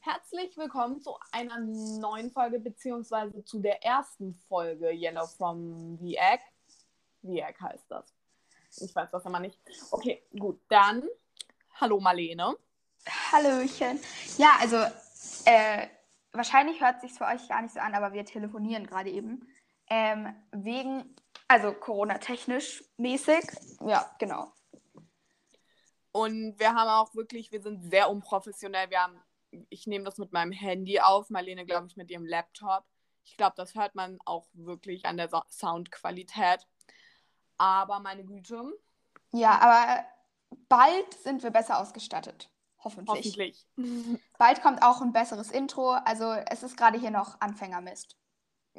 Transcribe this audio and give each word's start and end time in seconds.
Herzlich 0.00 0.56
willkommen 0.56 1.02
zu 1.02 1.14
einer 1.32 1.58
neuen 1.58 2.30
Folge, 2.30 2.60
beziehungsweise 2.60 3.44
zu 3.44 3.58
der 3.58 3.84
ersten 3.84 4.34
Folge 4.48 4.90
Yellow 4.90 5.26
from 5.26 5.98
the 5.98 6.16
Egg. 6.16 6.42
The 7.22 7.40
Egg 7.40 7.60
heißt 7.60 7.84
das. 7.90 8.14
Ich 8.80 8.94
weiß 8.94 9.10
das 9.10 9.26
immer 9.26 9.40
nicht. 9.40 9.58
Okay, 9.90 10.22
gut. 10.38 10.62
Dann, 10.70 11.06
hallo 11.74 12.00
Marlene. 12.00 12.56
Hallöchen. 13.30 14.00
Ja, 14.38 14.52
also, 14.58 14.78
äh, 15.44 15.88
wahrscheinlich 16.32 16.80
hört 16.80 17.02
sich 17.02 17.12
für 17.12 17.26
euch 17.26 17.46
gar 17.48 17.60
nicht 17.60 17.74
so 17.74 17.80
an, 17.80 17.94
aber 17.94 18.14
wir 18.14 18.24
telefonieren 18.24 18.86
gerade 18.86 19.10
eben. 19.10 19.46
Ähm, 19.90 20.34
wegen, 20.52 21.14
also 21.48 21.72
Corona-technisch 21.72 22.84
mäßig. 22.96 23.44
Ja, 23.84 24.10
genau. 24.18 24.52
Und 26.12 26.58
wir 26.58 26.74
haben 26.74 26.88
auch 26.88 27.14
wirklich, 27.14 27.52
wir 27.52 27.60
sind 27.60 27.82
sehr 27.90 28.08
unprofessionell. 28.10 28.90
Wir 28.90 29.02
haben 29.02 29.20
ich 29.68 29.86
nehme 29.86 30.04
das 30.04 30.18
mit 30.18 30.32
meinem 30.32 30.52
Handy 30.52 31.00
auf, 31.00 31.30
Marlene, 31.30 31.66
glaube 31.66 31.86
ich, 31.86 31.96
mit 31.96 32.10
ihrem 32.10 32.26
Laptop. 32.26 32.84
Ich 33.24 33.36
glaube, 33.36 33.54
das 33.56 33.74
hört 33.74 33.94
man 33.94 34.18
auch 34.24 34.46
wirklich 34.52 35.06
an 35.06 35.16
der 35.16 35.28
so 35.28 35.42
Soundqualität. 35.48 36.66
Aber 37.58 38.00
meine 38.00 38.24
Güte. 38.24 38.62
Ja, 39.32 39.58
aber 39.60 40.04
bald 40.68 41.14
sind 41.14 41.42
wir 41.42 41.50
besser 41.50 41.78
ausgestattet. 41.78 42.50
Hoffentlich. 42.82 43.66
Hoffentlich. 43.76 44.20
Bald 44.38 44.62
kommt 44.62 44.82
auch 44.82 45.02
ein 45.02 45.12
besseres 45.12 45.50
Intro. 45.50 45.90
Also 45.90 46.32
es 46.32 46.62
ist 46.62 46.76
gerade 46.76 46.98
hier 46.98 47.10
noch 47.10 47.40
Anfängermist. 47.40 48.16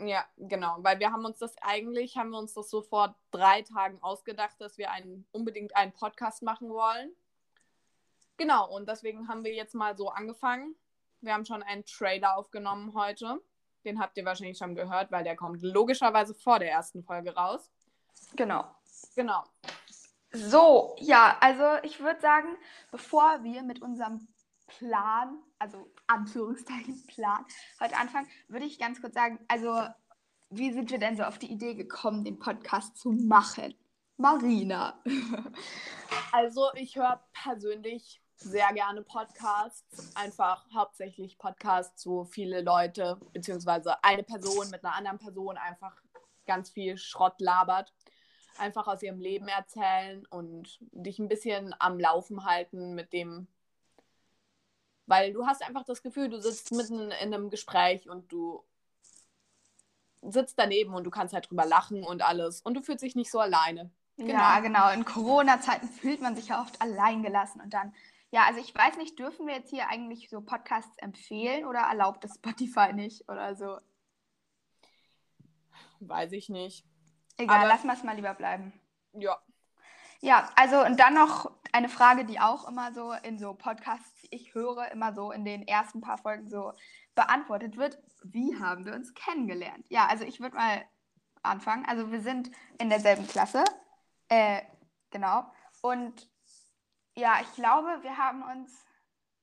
Ja, 0.04 0.26
genau, 0.38 0.78
weil 0.80 1.00
wir 1.00 1.12
haben 1.12 1.26
uns 1.26 1.38
das 1.38 1.56
eigentlich, 1.62 2.18
haben 2.18 2.32
wir 2.32 2.40
uns 2.40 2.54
das 2.54 2.70
so 2.70 2.82
vor 2.82 3.16
drei 3.30 3.62
Tagen 3.62 4.02
ausgedacht, 4.02 4.56
dass 4.60 4.78
wir 4.78 4.92
einen, 4.92 5.26
unbedingt 5.32 5.76
einen 5.76 5.92
Podcast 5.92 6.42
machen 6.42 6.70
wollen. 6.70 7.12
Genau, 8.38 8.68
und 8.74 8.90
deswegen 8.90 9.28
haben 9.28 9.44
wir 9.44 9.54
jetzt 9.54 9.76
mal 9.76 9.96
so 9.96 10.10
angefangen. 10.10 10.76
Wir 11.20 11.34
haben 11.34 11.46
schon 11.46 11.62
einen 11.62 11.86
Trailer 11.86 12.38
aufgenommen 12.38 12.96
heute. 12.96 13.40
Den 13.86 14.00
habt 14.00 14.18
ihr 14.18 14.26
wahrscheinlich 14.26 14.58
schon 14.58 14.76
gehört, 14.76 15.12
weil 15.12 15.24
der 15.24 15.36
kommt 15.36 15.62
logischerweise 15.62 16.34
vor 16.34 16.58
der 16.58 16.72
ersten 16.72 17.04
Folge 17.04 17.36
raus. 17.36 17.70
Genau. 18.36 18.66
Genau. 19.16 19.44
So, 20.32 20.96
ja, 21.00 21.38
also 21.42 21.64
ich 21.84 22.00
würde 22.00 22.22
sagen, 22.22 22.56
bevor 22.90 23.44
wir 23.44 23.62
mit 23.64 23.82
unserem 23.82 24.28
Plan, 24.78 25.40
also 25.60 25.92
Anführungszeichen 26.08 27.04
Plan, 27.08 27.46
heute 27.80 27.98
anfangen, 27.98 28.28
würde 28.48 28.66
ich 28.66 28.80
ganz 28.80 29.02
kurz 29.02 29.14
sagen, 29.14 29.40
also 29.48 29.84
wie 30.50 30.74
sind 30.74 30.92
wir 30.92 31.00
denn 31.00 31.16
so 31.16 31.24
auf 31.24 31.38
die 31.38 31.52
Idee 31.52 31.76
gekommen, 31.76 32.24
den 32.24 32.40
Podcast 32.40 32.98
zu 32.98 33.12
machen? 33.12 33.74
Marina. 34.18 35.02
also 36.32 36.70
ich 36.76 36.96
höre 36.96 37.24
persönlich 37.34 38.22
sehr 38.36 38.74
gerne 38.74 39.02
Podcasts, 39.04 40.16
einfach 40.16 40.66
hauptsächlich 40.74 41.38
Podcasts, 41.38 42.06
wo 42.08 42.24
viele 42.24 42.62
Leute, 42.62 43.20
beziehungsweise 43.34 44.04
eine 44.04 44.24
Person 44.24 44.70
mit 44.72 44.84
einer 44.84 44.96
anderen 44.96 45.20
Person 45.20 45.58
einfach 45.58 45.96
ganz 46.46 46.70
viel 46.70 46.98
Schrott 46.98 47.40
labert, 47.40 47.94
einfach 48.58 48.88
aus 48.88 49.04
ihrem 49.04 49.20
Leben 49.20 49.48
erzählen 49.48 50.26
und 50.28 50.80
dich 50.92 51.20
ein 51.20 51.28
bisschen 51.28 51.76
am 51.80 52.00
Laufen 52.00 52.46
halten 52.46 52.94
mit 52.94 53.14
dem, 53.14 53.48
weil 55.12 55.34
du 55.34 55.46
hast 55.46 55.62
einfach 55.62 55.84
das 55.84 56.04
Gefühl, 56.04 56.30
du 56.30 56.42
sitzt 56.42 56.72
mitten 56.72 57.12
in 57.12 57.34
einem 57.34 57.50
Gespräch 57.50 58.10
und 58.10 58.32
du 58.32 58.64
sitzt 60.22 60.58
daneben 60.58 60.94
und 60.94 61.04
du 61.04 61.12
kannst 61.12 61.34
halt 61.34 61.50
drüber 61.50 61.66
lachen 61.66 62.06
und 62.06 62.22
alles 62.22 62.62
und 62.62 62.76
du 62.76 62.82
fühlst 62.82 63.04
dich 63.04 63.16
nicht 63.16 63.30
so 63.30 63.40
alleine. 63.40 63.92
Genau. 64.16 64.32
Ja, 64.32 64.62
genau. 64.62 64.90
In 64.92 65.04
Corona-Zeiten 65.04 65.90
fühlt 65.90 66.22
man 66.22 66.38
sich 66.38 66.48
ja 66.48 66.62
oft 66.62 66.82
alleingelassen 66.82 67.60
und 67.60 67.74
dann 67.74 67.94
ja, 68.34 68.46
also 68.46 68.62
ich 68.62 68.74
weiß 68.74 68.96
nicht, 68.96 69.20
dürfen 69.20 69.46
wir 69.46 69.56
jetzt 69.56 69.70
hier 69.70 69.90
eigentlich 69.90 70.30
so 70.30 70.40
Podcasts 70.40 70.98
empfehlen 71.00 71.66
oder 71.66 71.80
erlaubt 71.80 72.24
das 72.24 72.36
Spotify 72.36 72.94
nicht 72.94 73.28
oder 73.28 73.56
so? 73.56 73.78
Weiß 76.00 76.32
ich 76.32 76.48
nicht. 76.48 76.86
Egal, 77.36 77.58
Aber 77.58 77.68
lassen 77.68 77.88
wir 77.88 77.94
es 77.94 78.04
mal 78.04 78.16
lieber 78.16 78.34
bleiben. 78.34 78.72
Ja. 79.12 79.38
Ja, 80.22 80.50
also 80.56 80.86
und 80.86 81.00
dann 81.00 81.16
noch 81.16 81.52
eine 81.74 81.90
Frage, 81.90 82.26
die 82.26 82.40
auch 82.40 82.68
immer 82.68 82.94
so 82.94 83.12
in 83.12 83.40
so 83.40 83.56
Podcasts, 83.56 84.28
ich 84.30 84.54
höre 84.54 84.92
immer 84.92 85.14
so 85.14 85.32
in 85.32 85.46
den 85.46 85.68
ersten 85.68 86.00
paar 86.00 86.20
Folgen 86.20 86.48
so 86.48 86.74
beantwortet 87.16 87.76
wird. 87.78 87.98
Wie 88.24 88.56
haben 88.60 88.86
wir 88.86 88.94
uns 88.94 89.14
kennengelernt? 89.16 89.86
Ja, 89.90 90.08
also 90.08 90.24
ich 90.24 90.40
würde 90.40 90.56
mal 90.56 90.86
anfangen. 91.42 91.86
Also 91.88 92.12
wir 92.12 92.22
sind 92.22 92.52
in 92.78 92.90
derselben 92.90 93.28
Klasse. 93.28 93.64
Äh, 94.30 94.62
genau. 95.10 95.52
Und 95.82 96.30
ja, 97.16 97.40
ich 97.42 97.52
glaube, 97.56 98.04
wir 98.04 98.18
haben 98.18 98.44
uns 98.44 98.86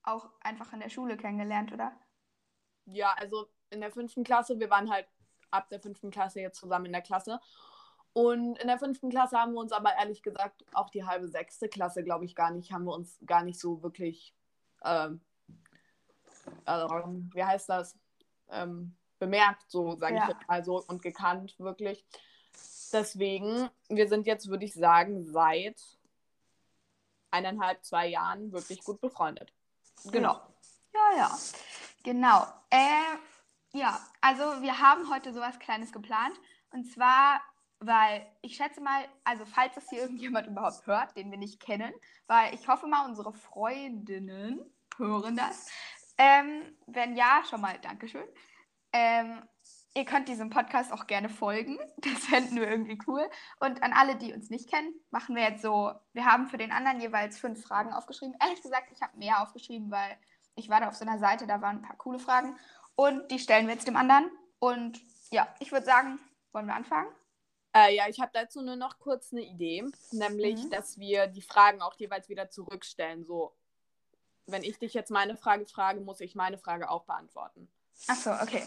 auch 0.03 0.29
einfach 0.41 0.71
in 0.71 0.79
der 0.79 0.89
Schule 0.89 1.17
kennengelernt, 1.17 1.73
oder? 1.73 1.91
Ja, 2.85 3.13
also 3.17 3.47
in 3.69 3.81
der 3.81 3.91
fünften 3.91 4.23
Klasse, 4.23 4.59
wir 4.59 4.69
waren 4.69 4.89
halt 4.89 5.07
ab 5.51 5.69
der 5.69 5.81
fünften 5.81 6.09
Klasse 6.09 6.39
jetzt 6.39 6.59
zusammen 6.59 6.85
in 6.85 6.93
der 6.93 7.01
Klasse. 7.01 7.39
Und 8.13 8.57
in 8.59 8.67
der 8.67 8.79
fünften 8.79 9.09
Klasse 9.09 9.37
haben 9.37 9.53
wir 9.53 9.59
uns 9.59 9.71
aber 9.71 9.95
ehrlich 9.95 10.21
gesagt, 10.21 10.65
auch 10.73 10.89
die 10.89 11.05
halbe 11.05 11.27
sechste 11.27 11.69
Klasse, 11.69 12.03
glaube 12.03 12.25
ich, 12.25 12.35
gar 12.35 12.51
nicht, 12.51 12.71
haben 12.71 12.85
wir 12.85 12.93
uns 12.93 13.17
gar 13.25 13.43
nicht 13.43 13.59
so 13.59 13.83
wirklich, 13.83 14.33
ähm, 14.83 15.21
äh, 16.65 16.87
wie 17.33 17.43
heißt 17.43 17.69
das, 17.69 17.97
ähm, 18.49 18.95
bemerkt, 19.19 19.65
so 19.67 19.97
sage 19.97 20.15
ja. 20.15 20.23
ich 20.23 20.29
jetzt 20.29 20.47
mal 20.47 20.63
so, 20.63 20.83
und 20.87 21.01
gekannt, 21.01 21.55
wirklich. 21.59 22.05
Deswegen, 22.91 23.69
wir 23.89 24.07
sind 24.07 24.25
jetzt, 24.25 24.49
würde 24.49 24.65
ich 24.65 24.73
sagen, 24.73 25.25
seit 25.25 25.79
eineinhalb, 27.31 27.83
zwei 27.85 28.07
Jahren 28.07 28.51
wirklich 28.51 28.83
gut 28.83 28.99
befreundet. 29.01 29.53
Genau. 30.05 30.41
Ja, 30.93 31.17
ja. 31.17 31.37
Genau. 32.03 32.47
Äh, 32.71 33.77
ja, 33.77 33.99
also 34.21 34.43
wir 34.61 34.79
haben 34.79 35.09
heute 35.13 35.33
sowas 35.33 35.59
Kleines 35.59 35.91
geplant. 35.91 36.33
Und 36.71 36.85
zwar, 36.91 37.41
weil 37.79 38.25
ich 38.41 38.55
schätze 38.55 38.81
mal, 38.81 39.05
also 39.23 39.45
falls 39.45 39.75
das 39.75 39.89
hier 39.89 40.01
irgendjemand 40.03 40.47
überhaupt 40.47 40.85
hört, 40.87 41.15
den 41.15 41.31
wir 41.31 41.37
nicht 41.37 41.59
kennen, 41.59 41.93
weil 42.27 42.53
ich 42.53 42.67
hoffe 42.67 42.87
mal, 42.87 43.05
unsere 43.05 43.33
Freundinnen 43.33 44.59
hören 44.97 45.35
das. 45.35 45.69
Ähm, 46.17 46.75
wenn 46.87 47.15
ja, 47.15 47.43
schon 47.49 47.61
mal 47.61 47.79
Dankeschön. 47.79 48.27
Ähm, 48.91 49.41
Ihr 49.95 50.05
könnt 50.05 50.29
diesem 50.29 50.49
Podcast 50.49 50.93
auch 50.93 51.07
gerne 51.07 51.29
folgen. 51.29 51.77
Das 51.97 52.25
fänden 52.25 52.57
wir 52.57 52.69
irgendwie 52.69 52.97
cool. 53.07 53.29
Und 53.59 53.83
an 53.83 53.91
alle, 53.91 54.15
die 54.15 54.33
uns 54.33 54.49
nicht 54.49 54.69
kennen, 54.69 54.93
machen 55.11 55.35
wir 55.35 55.43
jetzt 55.43 55.61
so, 55.61 55.91
wir 56.13 56.25
haben 56.25 56.47
für 56.47 56.57
den 56.57 56.71
anderen 56.71 57.01
jeweils 57.01 57.39
fünf 57.39 57.61
Fragen 57.61 57.91
aufgeschrieben. 57.91 58.35
Ehrlich 58.41 58.61
gesagt, 58.61 58.89
ich 58.93 59.01
habe 59.01 59.17
mehr 59.17 59.41
aufgeschrieben, 59.41 59.91
weil 59.91 60.17
ich 60.55 60.69
war 60.69 60.79
da 60.79 60.87
auf 60.87 60.95
so 60.95 61.05
einer 61.05 61.19
Seite, 61.19 61.47
da 61.47 61.61
waren 61.61 61.77
ein 61.77 61.81
paar 61.81 61.97
coole 61.97 62.19
Fragen. 62.19 62.55
Und 62.95 63.29
die 63.31 63.39
stellen 63.39 63.67
wir 63.67 63.73
jetzt 63.73 63.87
dem 63.87 63.97
anderen. 63.97 64.31
Und 64.59 65.01
ja, 65.31 65.53
ich 65.59 65.71
würde 65.71 65.85
sagen, 65.85 66.19
wollen 66.53 66.67
wir 66.67 66.75
anfangen? 66.75 67.09
Äh, 67.79 67.95
ja, 67.95 68.07
ich 68.07 68.19
habe 68.19 68.31
dazu 68.33 68.61
nur 68.61 68.75
noch 68.75 68.99
kurz 68.99 69.31
eine 69.31 69.41
Idee, 69.41 69.85
nämlich, 70.11 70.63
mhm. 70.63 70.69
dass 70.69 70.97
wir 70.97 71.27
die 71.27 71.41
Fragen 71.41 71.81
auch 71.81 71.95
jeweils 71.95 72.27
wieder 72.29 72.49
zurückstellen. 72.49 73.25
So, 73.25 73.53
wenn 74.47 74.63
ich 74.63 74.79
dich 74.79 74.93
jetzt 74.93 75.11
meine 75.11 75.37
Frage 75.37 75.65
frage, 75.65 76.01
muss 76.01 76.19
ich 76.19 76.35
meine 76.35 76.57
Frage 76.57 76.89
auch 76.89 77.05
beantworten. 77.05 77.69
Ach 78.07 78.15
so, 78.15 78.31
okay. 78.31 78.63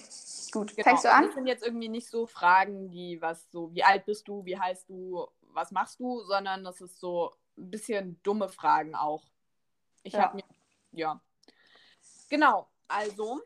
Gut. 0.50 0.76
Genau. 0.76 0.84
Fängst 0.84 1.04
du 1.04 1.12
an? 1.12 1.26
Das 1.26 1.34
sind 1.34 1.46
jetzt 1.46 1.64
irgendwie 1.64 1.88
nicht 1.88 2.08
so 2.08 2.26
Fragen, 2.26 2.90
die 2.90 3.20
was 3.20 3.50
so, 3.50 3.74
wie 3.74 3.82
alt 3.82 4.04
bist 4.04 4.28
du, 4.28 4.44
wie 4.44 4.58
heißt 4.58 4.88
du, 4.88 5.26
was 5.52 5.70
machst 5.70 6.00
du, 6.00 6.22
sondern 6.24 6.64
das 6.64 6.80
ist 6.80 6.98
so 6.98 7.34
ein 7.56 7.70
bisschen 7.70 8.22
dumme 8.22 8.48
Fragen 8.48 8.94
auch. 8.94 9.24
Ich 10.02 10.14
ja. 10.14 10.22
habe 10.22 10.36
mir, 10.36 10.44
ja. 10.92 11.20
Genau, 12.28 12.68
also, 12.88 13.42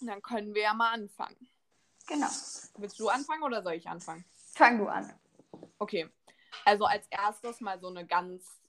dann 0.00 0.22
können 0.22 0.54
wir 0.54 0.62
ja 0.62 0.74
mal 0.74 0.92
anfangen. 0.92 1.36
Genau. 2.06 2.28
Willst 2.76 2.98
du 2.98 3.08
anfangen 3.08 3.42
oder 3.42 3.62
soll 3.62 3.74
ich 3.74 3.88
anfangen? 3.88 4.24
Fang 4.58 4.76
du 4.76 4.88
an. 4.88 5.12
Okay. 5.78 6.10
Also 6.64 6.84
als 6.84 7.06
erstes 7.10 7.60
mal 7.60 7.78
so 7.78 7.86
eine 7.86 8.04
ganz 8.04 8.60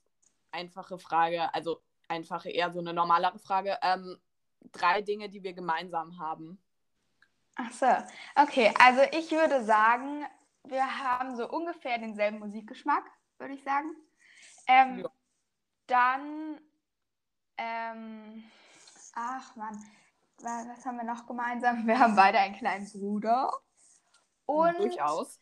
einfache 0.52 1.00
Frage, 1.00 1.52
also 1.52 1.82
einfache, 2.06 2.48
eher 2.48 2.70
so 2.72 2.78
eine 2.78 2.94
normalere 2.94 3.40
Frage. 3.40 3.76
Ähm, 3.82 4.16
drei 4.70 5.02
Dinge, 5.02 5.28
die 5.28 5.42
wir 5.42 5.52
gemeinsam 5.52 6.16
haben. 6.20 6.62
Ach 7.56 7.72
so, 7.72 7.88
okay. 8.36 8.72
Also 8.78 9.02
ich 9.10 9.32
würde 9.32 9.64
sagen, 9.64 10.24
wir 10.62 11.00
haben 11.00 11.34
so 11.34 11.50
ungefähr 11.50 11.98
denselben 11.98 12.38
Musikgeschmack, 12.38 13.10
würde 13.38 13.54
ich 13.54 13.64
sagen. 13.64 13.90
Ähm, 14.68 15.00
ja. 15.00 15.08
Dann, 15.88 16.60
ähm, 17.56 18.44
ach 19.14 19.56
man, 19.56 19.84
was 20.38 20.86
haben 20.86 20.98
wir 20.98 21.04
noch 21.04 21.26
gemeinsam? 21.26 21.84
Wir 21.86 21.98
haben 21.98 22.14
beide 22.14 22.38
einen 22.38 22.54
kleinen 22.54 22.88
Bruder. 22.92 23.50
Und 24.46 24.78
durchaus. 24.78 25.40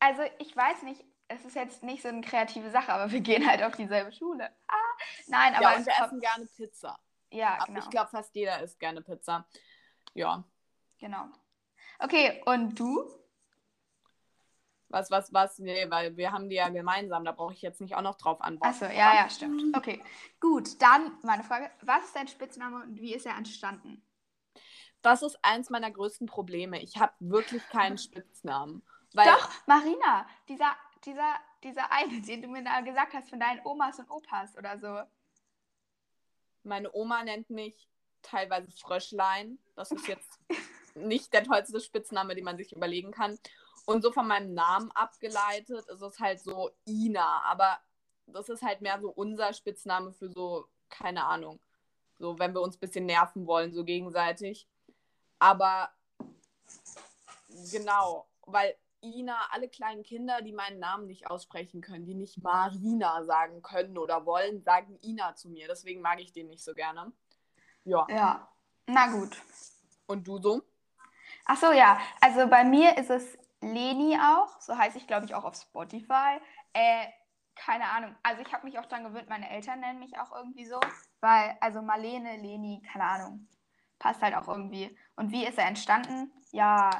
Also 0.00 0.22
ich 0.38 0.56
weiß 0.56 0.82
nicht, 0.82 1.04
es 1.28 1.44
ist 1.44 1.54
jetzt 1.54 1.82
nicht 1.82 2.02
so 2.02 2.08
eine 2.08 2.22
kreative 2.22 2.70
Sache, 2.70 2.92
aber 2.92 3.10
wir 3.12 3.20
gehen 3.20 3.48
halt 3.48 3.62
auf 3.62 3.76
dieselbe 3.76 4.12
Schule. 4.12 4.50
Ah, 4.66 4.74
nein, 5.28 5.54
aber 5.54 5.62
ja, 5.62 5.76
und 5.76 5.86
wir 5.86 5.92
essen 5.92 6.20
gerne 6.20 6.46
Pizza. 6.46 6.98
Ja, 7.32 7.56
Aber 7.58 7.66
genau. 7.66 7.78
Ich 7.78 7.90
glaube, 7.90 8.10
fast 8.10 8.34
jeder 8.34 8.60
isst 8.60 8.80
gerne 8.80 9.02
Pizza. 9.02 9.46
Ja. 10.14 10.44
Genau. 10.98 11.26
Okay, 12.00 12.42
und 12.46 12.78
du? 12.78 13.08
Was, 14.88 15.10
was, 15.10 15.32
was? 15.32 15.58
Nee, 15.60 15.88
weil 15.88 16.16
wir 16.16 16.32
haben 16.32 16.48
die 16.48 16.56
ja 16.56 16.68
gemeinsam. 16.68 17.24
Da 17.24 17.30
brauche 17.30 17.52
ich 17.52 17.62
jetzt 17.62 17.80
nicht 17.80 17.94
auch 17.94 18.02
noch 18.02 18.16
drauf 18.16 18.40
antworten. 18.40 18.74
Achso, 18.74 18.86
ja, 18.86 19.14
ja, 19.14 19.30
stimmt. 19.30 19.76
Okay, 19.76 20.02
gut. 20.40 20.82
Dann 20.82 21.12
meine 21.22 21.44
Frage. 21.44 21.70
Was 21.82 22.06
ist 22.06 22.16
dein 22.16 22.26
Spitzname 22.26 22.82
und 22.82 23.00
wie 23.00 23.14
ist 23.14 23.26
er 23.26 23.36
entstanden? 23.36 24.02
Das 25.02 25.22
ist 25.22 25.38
eins 25.42 25.70
meiner 25.70 25.90
größten 25.92 26.26
Probleme. 26.26 26.82
Ich 26.82 26.98
habe 26.98 27.12
wirklich 27.20 27.66
keinen 27.68 27.98
Spitznamen. 27.98 28.82
Weil 29.12 29.26
Doch, 29.26 29.50
Marina, 29.66 30.26
dieser, 30.48 30.76
dieser, 31.04 31.36
dieser 31.62 31.90
eine, 31.92 32.20
den 32.22 32.42
du 32.42 32.48
mir 32.48 32.64
da 32.64 32.80
gesagt 32.80 33.14
hast 33.14 33.30
von 33.30 33.40
deinen 33.40 33.60
Omas 33.64 33.98
und 33.98 34.10
Opas 34.10 34.56
oder 34.56 34.78
so. 34.78 35.00
Meine 36.62 36.92
Oma 36.92 37.24
nennt 37.24 37.50
mich 37.50 37.88
teilweise 38.22 38.70
Fröschlein. 38.70 39.58
Das 39.76 39.90
ist 39.90 40.06
jetzt 40.08 40.38
nicht 40.94 41.32
der 41.32 41.44
tollste 41.44 41.80
Spitzname, 41.80 42.34
den 42.34 42.44
man 42.44 42.56
sich 42.56 42.72
überlegen 42.72 43.12
kann. 43.12 43.38
Und 43.86 44.02
so 44.02 44.12
von 44.12 44.28
meinem 44.28 44.54
Namen 44.54 44.90
abgeleitet 44.92 45.86
ist 45.86 46.02
es 46.02 46.20
halt 46.20 46.40
so 46.40 46.70
Ina. 46.86 47.42
Aber 47.44 47.80
das 48.26 48.48
ist 48.48 48.62
halt 48.62 48.80
mehr 48.80 49.00
so 49.00 49.10
unser 49.10 49.52
Spitzname 49.52 50.12
für 50.12 50.28
so, 50.28 50.68
keine 50.88 51.24
Ahnung, 51.24 51.60
so 52.18 52.38
wenn 52.38 52.54
wir 52.54 52.60
uns 52.60 52.76
ein 52.76 52.80
bisschen 52.80 53.06
nerven 53.06 53.46
wollen, 53.46 53.72
so 53.72 53.84
gegenseitig. 53.84 54.68
Aber 55.38 55.90
genau, 57.72 58.28
weil 58.42 58.76
Ina, 59.02 59.36
alle 59.50 59.68
kleinen 59.68 60.02
Kinder, 60.02 60.42
die 60.42 60.52
meinen 60.52 60.78
Namen 60.78 61.06
nicht 61.06 61.30
aussprechen 61.30 61.80
können, 61.80 62.04
die 62.04 62.14
nicht 62.14 62.42
Marina 62.42 63.24
sagen 63.24 63.62
können 63.62 63.98
oder 63.98 64.26
wollen, 64.26 64.62
sagen 64.62 64.98
Ina 65.02 65.34
zu 65.34 65.48
mir. 65.48 65.68
Deswegen 65.68 66.00
mag 66.00 66.20
ich 66.20 66.32
den 66.32 66.48
nicht 66.48 66.62
so 66.62 66.74
gerne. 66.74 67.12
Ja. 67.84 68.06
Ja, 68.10 68.48
na 68.86 69.06
gut. 69.06 69.40
Und 70.06 70.26
du 70.26 70.38
so? 70.38 70.62
Ach 71.46 71.56
so, 71.56 71.72
ja. 71.72 71.98
Also 72.20 72.46
bei 72.48 72.64
mir 72.64 72.96
ist 72.98 73.10
es 73.10 73.38
Leni 73.60 74.18
auch. 74.18 74.60
So 74.60 74.76
heiße 74.76 74.98
ich, 74.98 75.06
glaube 75.06 75.26
ich, 75.26 75.34
auch 75.34 75.44
auf 75.44 75.56
Spotify. 75.56 76.38
Äh, 76.72 77.06
keine 77.54 77.88
Ahnung. 77.88 78.14
Also 78.22 78.42
ich 78.42 78.52
habe 78.52 78.66
mich 78.66 78.78
auch 78.78 78.86
daran 78.86 79.04
gewöhnt, 79.04 79.28
meine 79.28 79.50
Eltern 79.50 79.80
nennen 79.80 79.98
mich 79.98 80.18
auch 80.18 80.32
irgendwie 80.34 80.66
so. 80.66 80.80
Weil, 81.20 81.56
also 81.60 81.82
Marlene, 81.82 82.36
Leni, 82.36 82.82
keine 82.90 83.04
Ahnung. 83.04 83.48
Passt 83.98 84.22
halt 84.22 84.34
auch 84.34 84.48
irgendwie. 84.48 84.96
Und 85.16 85.30
wie 85.30 85.46
ist 85.46 85.58
er 85.58 85.66
entstanden? 85.66 86.32
Ja, 86.52 86.90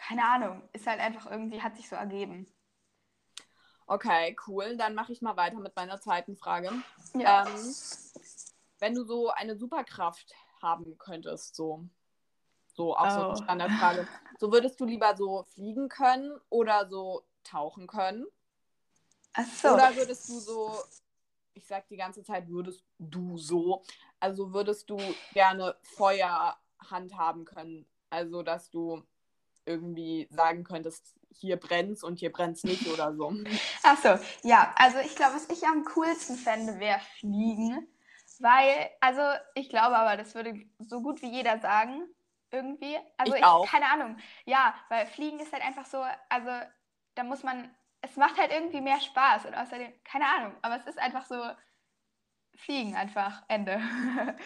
keine 0.00 0.24
Ahnung, 0.24 0.62
ist 0.72 0.86
halt 0.86 0.98
einfach 0.98 1.30
irgendwie, 1.30 1.60
hat 1.60 1.76
sich 1.76 1.88
so 1.88 1.94
ergeben. 1.94 2.46
Okay, 3.86 4.34
cool. 4.46 4.76
Dann 4.76 4.94
mache 4.94 5.12
ich 5.12 5.20
mal 5.20 5.36
weiter 5.36 5.58
mit 5.58 5.76
meiner 5.76 6.00
zweiten 6.00 6.36
Frage. 6.36 6.70
Ja. 7.14 7.46
Ähm, 7.46 7.74
wenn 8.78 8.94
du 8.94 9.04
so 9.04 9.30
eine 9.30 9.56
Superkraft 9.56 10.32
haben 10.62 10.96
könntest, 10.96 11.54
so, 11.54 11.84
so 12.72 12.96
auch 12.96 13.04
oh. 13.04 13.10
so 13.10 13.20
eine. 13.20 13.36
Standardfrage, 13.36 14.08
so 14.38 14.50
würdest 14.52 14.80
du 14.80 14.86
lieber 14.86 15.16
so 15.16 15.44
fliegen 15.54 15.88
können 15.88 16.40
oder 16.48 16.88
so 16.88 17.24
tauchen 17.44 17.86
können? 17.86 18.26
Ach 19.34 19.44
so. 19.44 19.74
Oder 19.74 19.94
würdest 19.96 20.28
du 20.28 20.38
so, 20.38 20.74
ich 21.52 21.66
sag 21.66 21.88
die 21.88 21.96
ganze 21.96 22.22
Zeit, 22.22 22.48
würdest 22.48 22.84
du 22.98 23.36
so, 23.36 23.82
also 24.18 24.52
würdest 24.52 24.88
du 24.88 24.98
gerne 25.34 25.76
Feuer 25.82 26.56
handhaben 26.78 27.44
können? 27.44 27.86
Also, 28.08 28.42
dass 28.42 28.70
du 28.70 29.04
irgendwie 29.64 30.28
sagen 30.30 30.64
könntest, 30.64 31.14
hier 31.30 31.56
brennt's 31.58 32.02
und 32.02 32.18
hier 32.18 32.32
brennt's 32.32 32.64
nicht 32.64 32.86
oder 32.88 33.14
so. 33.14 33.32
Achso, 33.82 34.18
ja, 34.42 34.74
also 34.76 34.98
ich 34.98 35.14
glaube, 35.14 35.36
was 35.36 35.48
ich 35.48 35.64
am 35.66 35.84
coolsten 35.84 36.36
fände, 36.36 36.78
wäre 36.80 37.00
Fliegen. 37.18 37.86
Weil, 38.38 38.90
also 39.00 39.20
ich 39.54 39.68
glaube 39.68 39.96
aber, 39.96 40.16
das 40.16 40.34
würde 40.34 40.54
so 40.78 41.02
gut 41.02 41.20
wie 41.20 41.30
jeder 41.30 41.58
sagen, 41.60 42.04
irgendwie. 42.50 42.96
Also 43.18 43.34
ich, 43.34 43.40
ich 43.40 43.44
auch. 43.44 43.66
keine 43.66 43.90
Ahnung. 43.90 44.16
Ja, 44.46 44.74
weil 44.88 45.06
Fliegen 45.06 45.40
ist 45.40 45.52
halt 45.52 45.62
einfach 45.62 45.84
so, 45.84 46.02
also 46.28 46.50
da 47.14 47.22
muss 47.22 47.42
man, 47.42 47.70
es 48.00 48.16
macht 48.16 48.38
halt 48.38 48.50
irgendwie 48.50 48.80
mehr 48.80 49.00
Spaß 49.00 49.44
und 49.44 49.54
außerdem, 49.54 49.92
keine 50.04 50.24
Ahnung, 50.26 50.54
aber 50.62 50.76
es 50.76 50.86
ist 50.86 50.98
einfach 50.98 51.26
so, 51.26 51.36
Fliegen 52.56 52.94
einfach, 52.94 53.42
Ende. 53.48 53.80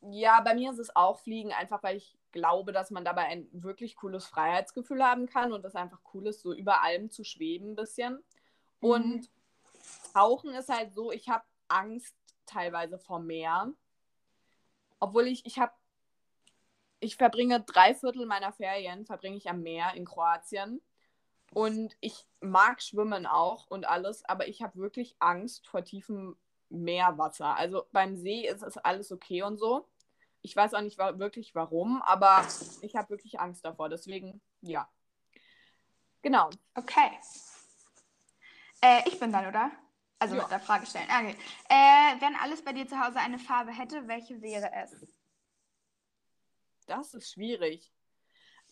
ja, 0.00 0.40
bei 0.40 0.54
mir 0.54 0.70
ist 0.70 0.78
es 0.78 0.94
auch 0.94 1.18
Fliegen, 1.20 1.52
einfach 1.52 1.82
weil 1.82 1.96
ich 1.96 2.18
glaube, 2.32 2.72
dass 2.72 2.90
man 2.90 3.04
dabei 3.04 3.24
ein 3.26 3.48
wirklich 3.52 3.96
cooles 3.96 4.26
Freiheitsgefühl 4.26 5.02
haben 5.04 5.26
kann 5.26 5.52
und 5.52 5.64
es 5.64 5.74
einfach 5.74 6.00
cool 6.14 6.26
ist, 6.26 6.42
so 6.42 6.52
über 6.52 6.82
allem 6.82 7.10
zu 7.10 7.24
schweben 7.24 7.72
ein 7.72 7.76
bisschen. 7.76 8.14
Mhm. 8.80 8.90
Und 8.90 9.30
Tauchen 10.14 10.54
ist 10.54 10.68
halt 10.68 10.94
so, 10.94 11.10
ich 11.10 11.28
habe 11.28 11.44
Angst 11.68 12.16
teilweise 12.46 12.98
vor 12.98 13.20
Meer. 13.20 13.72
Obwohl 14.98 15.26
ich, 15.26 15.46
ich 15.46 15.58
habe, 15.58 15.72
ich 17.00 17.16
verbringe 17.16 17.60
drei 17.60 17.94
Viertel 17.94 18.26
meiner 18.26 18.52
Ferien, 18.52 19.06
verbringe 19.06 19.36
ich 19.36 19.48
am 19.48 19.62
Meer 19.62 19.94
in 19.94 20.04
Kroatien. 20.04 20.80
Und 21.52 21.96
ich 22.00 22.26
mag 22.40 22.80
Schwimmen 22.80 23.26
auch 23.26 23.66
und 23.68 23.88
alles, 23.88 24.24
aber 24.28 24.46
ich 24.46 24.62
habe 24.62 24.78
wirklich 24.78 25.16
Angst 25.18 25.66
vor 25.66 25.82
tiefem 25.82 26.36
Meerwasser. 26.68 27.56
Also 27.56 27.86
beim 27.92 28.16
See 28.16 28.46
ist 28.46 28.62
es 28.62 28.76
alles 28.76 29.10
okay 29.10 29.42
und 29.42 29.58
so. 29.58 29.88
Ich 30.42 30.56
weiß 30.56 30.74
auch 30.74 30.80
nicht 30.80 30.98
wirklich 30.98 31.54
warum, 31.54 32.00
aber 32.02 32.46
ich 32.80 32.96
habe 32.96 33.10
wirklich 33.10 33.40
Angst 33.40 33.64
davor. 33.64 33.88
Deswegen, 33.88 34.40
ja. 34.62 34.88
Genau. 36.22 36.50
Okay. 36.74 37.10
Äh, 38.82 39.02
ich 39.06 39.18
bin 39.18 39.32
dann, 39.32 39.46
oder? 39.46 39.70
Also 40.18 40.36
ja. 40.36 40.42
mit 40.42 40.50
der 40.50 40.60
Frage 40.60 40.86
stellen. 40.86 41.06
Okay. 41.06 41.36
Äh, 41.68 42.20
wenn 42.20 42.36
alles 42.36 42.62
bei 42.62 42.72
dir 42.72 42.86
zu 42.86 42.98
Hause 42.98 43.18
eine 43.18 43.38
Farbe 43.38 43.72
hätte, 43.72 44.06
welche 44.06 44.40
wäre 44.40 44.70
es? 44.74 45.06
Das 46.86 47.14
ist 47.14 47.32
schwierig. 47.32 47.92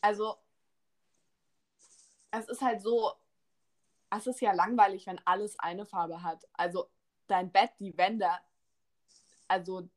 Also, 0.00 0.36
es 2.30 2.48
ist 2.48 2.60
halt 2.60 2.82
so, 2.82 3.12
es 4.10 4.26
ist 4.26 4.40
ja 4.40 4.52
langweilig, 4.52 5.06
wenn 5.06 5.20
alles 5.24 5.58
eine 5.58 5.86
Farbe 5.86 6.22
hat. 6.22 6.44
Also 6.52 6.90
dein 7.26 7.50
Bett, 7.52 7.72
die 7.78 7.96
Wände, 7.96 8.30
also 9.46 9.88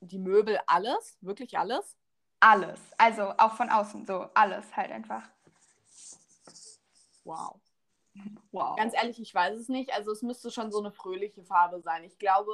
die 0.00 0.18
Möbel, 0.18 0.58
alles? 0.66 1.16
Wirklich 1.20 1.58
alles? 1.58 1.96
Alles. 2.40 2.80
Also 2.96 3.32
auch 3.36 3.54
von 3.54 3.70
außen 3.70 4.06
so. 4.06 4.26
Alles 4.34 4.76
halt 4.76 4.90
einfach. 4.92 5.28
Wow. 7.24 7.56
Wow. 8.50 8.76
Ganz 8.76 8.94
ehrlich, 8.94 9.20
ich 9.20 9.32
weiß 9.32 9.56
es 9.56 9.68
nicht. 9.68 9.92
Also 9.92 10.10
es 10.10 10.22
müsste 10.22 10.50
schon 10.50 10.72
so 10.72 10.78
eine 10.78 10.90
fröhliche 10.90 11.44
Farbe 11.44 11.80
sein. 11.80 12.02
Ich 12.02 12.18
glaube, 12.18 12.52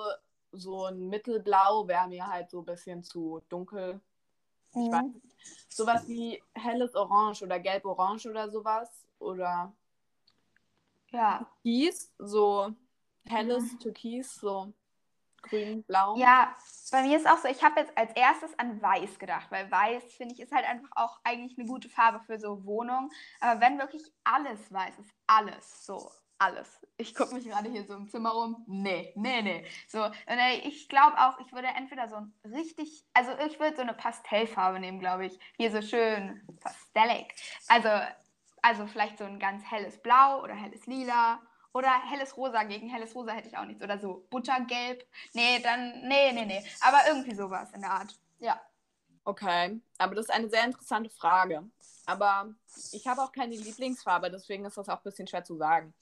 so 0.52 0.86
ein 0.86 1.08
Mittelblau 1.08 1.86
wäre 1.88 2.08
mir 2.08 2.26
halt 2.26 2.50
so 2.50 2.58
ein 2.58 2.64
bisschen 2.64 3.02
zu 3.02 3.40
dunkel. 3.48 4.00
Ich 4.72 4.76
mhm. 4.76 4.92
weiß 4.92 5.04
nicht. 5.14 5.36
Sowas 5.68 6.06
wie 6.08 6.42
helles 6.52 6.94
Orange 6.94 7.44
oder 7.44 7.60
gelb-orange 7.60 8.26
oder 8.28 8.50
sowas. 8.50 8.90
Oder 9.20 9.72
ja. 11.12 11.48
Türkis, 11.62 12.12
so 12.18 12.74
helles 13.24 13.72
mhm. 13.72 13.78
Türkis, 13.78 14.34
so 14.34 14.72
grün, 15.44 15.84
blau. 15.84 16.16
Ja, 16.16 16.54
bei 16.90 17.02
mir 17.02 17.16
ist 17.16 17.28
auch 17.28 17.38
so, 17.38 17.48
ich 17.48 17.62
habe 17.62 17.80
jetzt 17.80 17.96
als 17.96 18.12
erstes 18.14 18.58
an 18.58 18.80
weiß 18.80 19.18
gedacht, 19.18 19.50
weil 19.50 19.70
weiß, 19.70 20.04
finde 20.14 20.34
ich, 20.34 20.40
ist 20.40 20.52
halt 20.52 20.66
einfach 20.66 20.90
auch 20.96 21.20
eigentlich 21.24 21.58
eine 21.58 21.68
gute 21.68 21.88
Farbe 21.88 22.20
für 22.20 22.38
so 22.38 22.64
Wohnungen. 22.64 23.10
Aber 23.40 23.60
wenn 23.60 23.78
wirklich 23.78 24.02
alles 24.24 24.72
weiß 24.72 24.98
ist, 24.98 25.10
alles, 25.26 25.86
so, 25.86 26.10
alles. 26.38 26.80
Ich 26.96 27.14
gucke 27.14 27.34
mich 27.34 27.46
gerade 27.48 27.70
hier 27.70 27.84
so 27.84 27.94
im 27.94 28.08
Zimmer 28.08 28.30
rum. 28.30 28.64
Nee, 28.66 29.12
nee, 29.16 29.42
nee. 29.42 29.66
So, 29.88 30.10
ich 30.62 30.88
glaube 30.88 31.18
auch, 31.18 31.38
ich 31.40 31.52
würde 31.52 31.68
entweder 31.68 32.08
so 32.08 32.16
ein 32.16 32.34
richtig, 32.44 33.04
also 33.14 33.32
ich 33.46 33.58
würde 33.58 33.76
so 33.76 33.82
eine 33.82 33.94
Pastellfarbe 33.94 34.80
nehmen, 34.80 35.00
glaube 35.00 35.26
ich. 35.26 35.38
Hier 35.56 35.70
so 35.70 35.82
schön 35.82 36.46
pastellig. 36.60 37.34
Also, 37.68 37.88
also 38.62 38.86
vielleicht 38.86 39.18
so 39.18 39.24
ein 39.24 39.38
ganz 39.38 39.64
helles 39.70 40.00
Blau 40.02 40.42
oder 40.42 40.54
helles 40.54 40.86
Lila 40.86 41.40
oder 41.74 41.90
helles 42.08 42.36
Rosa 42.36 42.62
gegen 42.62 42.88
helles 42.88 43.14
Rosa 43.14 43.32
hätte 43.32 43.48
ich 43.48 43.58
auch 43.58 43.66
nichts. 43.66 43.82
Oder 43.82 43.98
so 43.98 44.24
Buttergelb. 44.30 45.04
Nee, 45.34 45.58
dann, 45.60 46.08
nee, 46.08 46.32
nee, 46.32 46.46
nee. 46.46 46.64
Aber 46.80 47.00
irgendwie 47.06 47.34
sowas 47.34 47.70
in 47.72 47.82
der 47.82 47.90
Art. 47.90 48.18
Ja. 48.38 48.60
Okay, 49.24 49.80
aber 49.98 50.14
das 50.14 50.26
ist 50.26 50.30
eine 50.30 50.48
sehr 50.48 50.64
interessante 50.64 51.10
Frage. 51.10 51.64
Aber 52.06 52.54
ich 52.92 53.06
habe 53.06 53.22
auch 53.22 53.32
keine 53.32 53.56
Lieblingsfarbe, 53.56 54.30
deswegen 54.30 54.64
ist 54.66 54.76
das 54.76 54.88
auch 54.88 54.98
ein 54.98 55.02
bisschen 55.02 55.26
schwer 55.26 55.42
zu 55.42 55.56
sagen. 55.56 55.94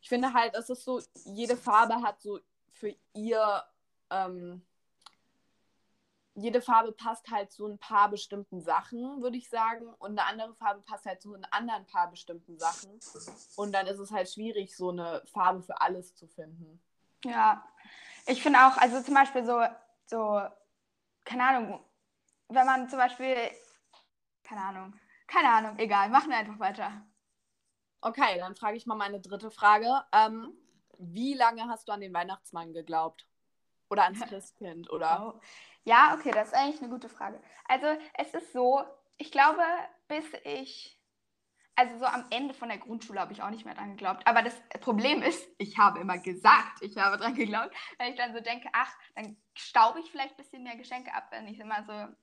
Ich 0.00 0.08
finde 0.08 0.32
halt, 0.32 0.54
es 0.54 0.70
ist 0.70 0.84
so, 0.84 1.00
jede 1.24 1.56
Farbe 1.56 1.94
hat 1.94 2.20
so 2.20 2.40
für 2.70 2.94
ihr 3.12 3.64
ähm, 4.10 4.62
jede 6.34 6.62
Farbe 6.62 6.92
passt 6.92 7.30
halt 7.30 7.52
zu 7.52 7.66
ein 7.66 7.78
paar 7.78 8.08
bestimmten 8.08 8.60
Sachen, 8.60 9.22
würde 9.22 9.36
ich 9.36 9.48
sagen. 9.50 9.86
Und 9.98 10.18
eine 10.18 10.24
andere 10.24 10.54
Farbe 10.54 10.80
passt 10.80 11.04
halt 11.04 11.20
zu 11.20 11.34
einem 11.34 11.44
anderen 11.50 11.86
paar 11.86 12.10
bestimmten 12.10 12.58
Sachen. 12.58 13.00
Und 13.56 13.72
dann 13.72 13.86
ist 13.86 13.98
es 13.98 14.10
halt 14.10 14.30
schwierig, 14.30 14.76
so 14.76 14.90
eine 14.90 15.22
Farbe 15.26 15.62
für 15.62 15.80
alles 15.80 16.14
zu 16.14 16.26
finden. 16.26 16.80
Ja, 17.24 17.64
ich 18.26 18.42
finde 18.42 18.60
auch, 18.60 18.76
also 18.78 19.02
zum 19.02 19.14
Beispiel 19.14 19.44
so, 19.44 19.62
so, 20.06 20.42
keine 21.24 21.44
Ahnung, 21.44 21.84
wenn 22.48 22.66
man 22.66 22.88
zum 22.88 22.98
Beispiel, 22.98 23.36
keine 24.42 24.62
Ahnung, 24.62 24.94
keine 25.26 25.48
Ahnung, 25.50 25.78
egal, 25.78 26.08
machen 26.08 26.30
wir 26.30 26.36
einfach 26.36 26.58
weiter. 26.58 27.02
Okay, 28.00 28.38
dann 28.38 28.56
frage 28.56 28.76
ich 28.76 28.86
mal 28.86 28.96
meine 28.96 29.20
dritte 29.20 29.50
Frage. 29.50 30.04
Ähm, 30.12 30.52
wie 30.98 31.34
lange 31.34 31.68
hast 31.68 31.88
du 31.88 31.92
an 31.92 32.00
den 32.00 32.12
Weihnachtsmann 32.12 32.72
geglaubt? 32.72 33.26
Oder 33.88 34.04
ans 34.04 34.20
Christkind, 34.28 34.90
oder? 34.90 35.34
Oh. 35.36 35.40
Ja, 35.84 36.14
okay, 36.14 36.30
das 36.30 36.48
ist 36.48 36.54
eigentlich 36.54 36.80
eine 36.80 36.90
gute 36.90 37.08
Frage. 37.08 37.40
Also 37.66 37.86
es 38.14 38.34
ist 38.34 38.52
so, 38.52 38.82
ich 39.18 39.32
glaube, 39.32 39.62
bis 40.08 40.24
ich, 40.44 40.98
also 41.74 41.98
so 41.98 42.04
am 42.04 42.26
Ende 42.30 42.54
von 42.54 42.68
der 42.68 42.78
Grundschule 42.78 43.20
habe 43.20 43.32
ich 43.32 43.42
auch 43.42 43.50
nicht 43.50 43.64
mehr 43.64 43.74
dran 43.74 43.90
geglaubt. 43.90 44.26
Aber 44.26 44.42
das 44.42 44.54
Problem 44.80 45.22
ist, 45.22 45.44
ich 45.58 45.78
habe 45.78 46.00
immer 46.00 46.18
gesagt, 46.18 46.82
ich 46.82 46.96
habe 46.96 47.16
dran 47.16 47.34
geglaubt, 47.34 47.74
weil 47.98 48.10
ich 48.10 48.16
dann 48.16 48.32
so 48.32 48.40
denke, 48.40 48.68
ach, 48.72 48.94
dann 49.16 49.36
staube 49.56 50.00
ich 50.00 50.10
vielleicht 50.10 50.34
ein 50.34 50.42
bisschen 50.42 50.62
mehr 50.62 50.76
Geschenke 50.76 51.12
ab, 51.14 51.28
wenn 51.30 51.48
ich 51.48 51.58
immer 51.58 51.82
so. 51.84 52.14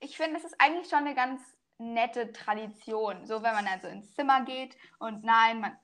Ich 0.00 0.16
finde, 0.16 0.34
das 0.34 0.44
ist 0.44 0.60
eigentlich 0.60 0.88
schon 0.88 1.00
eine 1.00 1.14
ganz 1.14 1.40
nette 1.78 2.32
Tradition. 2.32 3.26
So, 3.26 3.42
wenn 3.42 3.54
man 3.54 3.66
dann 3.66 3.80
so 3.80 3.88
ins 3.88 4.14
Zimmer 4.14 4.44
geht 4.44 4.76
und 4.98 5.22
nein, 5.22 5.60
man, 5.60 5.76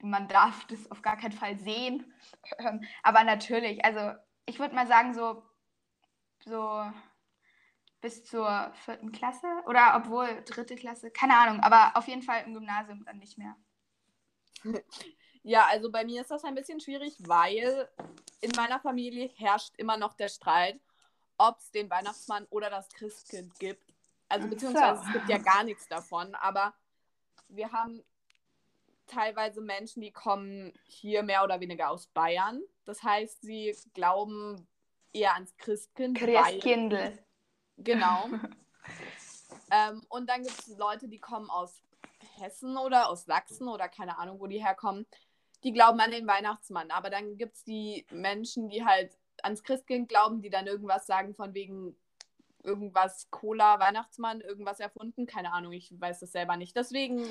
man 0.00 0.28
darf 0.28 0.66
das 0.66 0.90
auf 0.90 1.02
gar 1.02 1.16
keinen 1.16 1.32
Fall 1.32 1.58
sehen. 1.58 2.12
Aber 3.02 3.24
natürlich, 3.24 3.84
also 3.84 4.12
ich 4.44 4.58
würde 4.58 4.74
mal 4.74 4.86
sagen, 4.86 5.14
so, 5.14 5.42
so 6.44 6.90
bis 8.00 8.24
zur 8.24 8.72
vierten 8.84 9.12
Klasse 9.12 9.46
oder 9.66 9.94
obwohl 9.96 10.42
dritte 10.44 10.76
Klasse, 10.76 11.10
keine 11.10 11.36
Ahnung, 11.36 11.60
aber 11.60 11.96
auf 11.96 12.06
jeden 12.06 12.22
Fall 12.22 12.44
im 12.44 12.54
Gymnasium 12.54 13.04
dann 13.04 13.18
nicht 13.18 13.38
mehr. 13.38 13.56
Ja, 15.48 15.66
also 15.66 15.92
bei 15.92 16.04
mir 16.04 16.22
ist 16.22 16.32
das 16.32 16.42
ein 16.42 16.56
bisschen 16.56 16.80
schwierig, 16.80 17.18
weil 17.20 17.88
in 18.40 18.50
meiner 18.56 18.80
Familie 18.80 19.28
herrscht 19.36 19.76
immer 19.76 19.96
noch 19.96 20.14
der 20.14 20.26
Streit, 20.26 20.80
ob 21.38 21.58
es 21.60 21.70
den 21.70 21.88
Weihnachtsmann 21.88 22.48
oder 22.50 22.68
das 22.68 22.88
Christkind 22.88 23.56
gibt. 23.60 23.94
Also 24.28 24.48
beziehungsweise 24.48 25.00
so. 25.00 25.06
es 25.06 25.12
gibt 25.12 25.28
ja 25.28 25.38
gar 25.38 25.62
nichts 25.62 25.86
davon, 25.86 26.34
aber 26.34 26.74
wir 27.46 27.70
haben 27.70 28.02
teilweise 29.06 29.60
Menschen, 29.60 30.02
die 30.02 30.10
kommen 30.10 30.72
hier 30.84 31.22
mehr 31.22 31.44
oder 31.44 31.60
weniger 31.60 31.90
aus 31.90 32.08
Bayern. 32.08 32.60
Das 32.84 33.04
heißt, 33.04 33.42
sie 33.42 33.72
glauben 33.94 34.66
eher 35.16 35.34
ans 35.34 35.56
Christkind. 35.56 36.18
Christkindl. 36.18 37.18
Genau. 37.78 38.28
ähm, 39.70 40.02
und 40.08 40.28
dann 40.28 40.42
gibt 40.42 40.58
es 40.58 40.76
Leute, 40.76 41.08
die 41.08 41.18
kommen 41.18 41.50
aus 41.50 41.82
Hessen 42.38 42.76
oder 42.76 43.08
aus 43.08 43.24
Sachsen 43.24 43.68
oder 43.68 43.88
keine 43.88 44.18
Ahnung, 44.18 44.40
wo 44.40 44.46
die 44.46 44.62
herkommen. 44.62 45.06
Die 45.64 45.72
glauben 45.72 45.98
an 46.00 46.10
den 46.10 46.26
Weihnachtsmann. 46.26 46.90
Aber 46.90 47.10
dann 47.10 47.36
gibt 47.36 47.56
es 47.56 47.64
die 47.64 48.06
Menschen, 48.10 48.68
die 48.68 48.84
halt 48.84 49.16
ans 49.42 49.62
Christkind 49.62 50.08
glauben, 50.08 50.42
die 50.42 50.50
dann 50.50 50.66
irgendwas 50.66 51.06
sagen 51.06 51.34
von 51.34 51.54
wegen 51.54 51.96
irgendwas 52.62 53.30
Cola, 53.30 53.78
Weihnachtsmann, 53.78 54.40
irgendwas 54.40 54.80
erfunden. 54.80 55.26
Keine 55.26 55.52
Ahnung, 55.52 55.72
ich 55.72 55.98
weiß 55.98 56.20
das 56.20 56.32
selber 56.32 56.56
nicht. 56.56 56.76
Deswegen, 56.76 57.24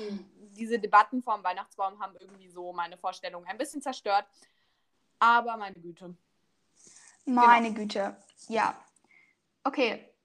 diese 0.52 0.78
Debatten 0.78 1.22
vom 1.22 1.44
Weihnachtsbaum 1.44 2.00
haben 2.00 2.16
irgendwie 2.18 2.48
so 2.48 2.72
meine 2.72 2.96
Vorstellung 2.96 3.44
ein 3.44 3.58
bisschen 3.58 3.82
zerstört. 3.82 4.26
Aber 5.18 5.56
meine 5.56 5.76
Güte. 5.76 6.16
Meine 7.26 7.72
genau. 7.72 7.80
Güte, 7.80 8.16
ja. 8.48 8.74
Okay, 9.64 10.16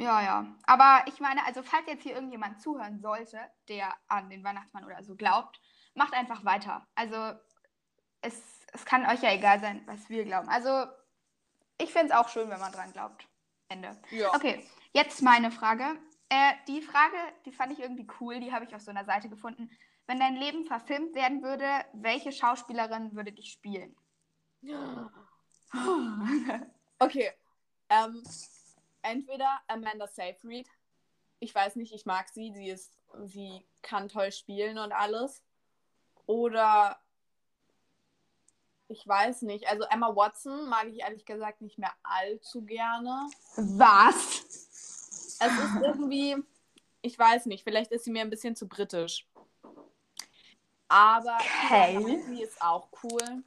ja, 0.00 0.22
ja. 0.22 0.46
Aber 0.64 1.02
ich 1.06 1.20
meine, 1.20 1.44
also 1.44 1.62
falls 1.62 1.86
jetzt 1.86 2.02
hier 2.02 2.14
irgendjemand 2.14 2.60
zuhören 2.60 3.00
sollte, 3.00 3.38
der 3.68 3.94
an 4.06 4.30
den 4.30 4.44
Weihnachtsmann 4.44 4.84
oder 4.84 5.02
so 5.02 5.16
glaubt, 5.16 5.60
macht 5.94 6.14
einfach 6.14 6.44
weiter. 6.44 6.86
Also 6.94 7.16
es, 8.20 8.40
es 8.72 8.84
kann 8.84 9.06
euch 9.06 9.22
ja 9.22 9.32
egal 9.32 9.60
sein, 9.60 9.82
was 9.86 10.08
wir 10.08 10.24
glauben. 10.24 10.48
Also 10.48 10.86
ich 11.78 11.92
finde 11.92 12.12
es 12.12 12.12
auch 12.12 12.28
schön, 12.28 12.48
wenn 12.48 12.60
man 12.60 12.72
dran 12.72 12.92
glaubt. 12.92 13.26
Ende. 13.68 14.00
Ja. 14.10 14.34
Okay, 14.34 14.64
jetzt 14.92 15.22
meine 15.22 15.50
Frage. 15.50 15.84
Äh, 16.28 16.52
die 16.68 16.80
Frage, 16.80 17.16
die 17.44 17.52
fand 17.52 17.72
ich 17.72 17.80
irgendwie 17.80 18.06
cool, 18.20 18.40
die 18.40 18.52
habe 18.52 18.64
ich 18.64 18.74
auf 18.74 18.82
so 18.82 18.90
einer 18.90 19.04
Seite 19.04 19.28
gefunden. 19.28 19.70
Wenn 20.06 20.20
dein 20.20 20.36
Leben 20.36 20.64
verfilmt 20.64 21.14
werden 21.14 21.42
würde, 21.42 21.66
welche 21.92 22.32
Schauspielerin 22.32 23.14
würde 23.14 23.32
dich 23.32 23.50
spielen? 23.52 23.96
okay. 26.98 27.32
Ähm, 27.88 28.22
entweder 29.02 29.60
Amanda 29.66 30.06
Seyfried. 30.06 30.68
Ich 31.40 31.54
weiß 31.54 31.76
nicht, 31.76 31.92
ich 31.92 32.06
mag 32.06 32.28
sie. 32.28 32.52
Sie 32.52 32.68
ist, 32.68 32.92
sie 33.24 33.64
kann 33.82 34.08
toll 34.08 34.32
spielen 34.32 34.78
und 34.78 34.92
alles. 34.92 35.42
Oder 36.26 36.98
ich 38.88 39.06
weiß 39.06 39.42
nicht. 39.42 39.68
Also 39.68 39.84
Emma 39.84 40.14
Watson 40.14 40.68
mag 40.68 40.86
ich 40.88 41.00
ehrlich 41.00 41.24
gesagt 41.24 41.60
nicht 41.60 41.78
mehr 41.78 41.92
allzu 42.02 42.62
gerne. 42.62 43.28
Was? 43.56 44.42
Es 45.40 45.40
ist 45.40 45.82
irgendwie, 45.82 46.36
ich 47.02 47.18
weiß 47.18 47.46
nicht, 47.46 47.64
vielleicht 47.64 47.92
ist 47.92 48.04
sie 48.04 48.10
mir 48.10 48.22
ein 48.22 48.30
bisschen 48.30 48.56
zu 48.56 48.66
britisch. 48.66 49.26
Aber 50.88 51.36
okay. 51.36 52.22
sie 52.26 52.42
ist 52.42 52.60
auch 52.62 52.88
cool. 53.02 53.44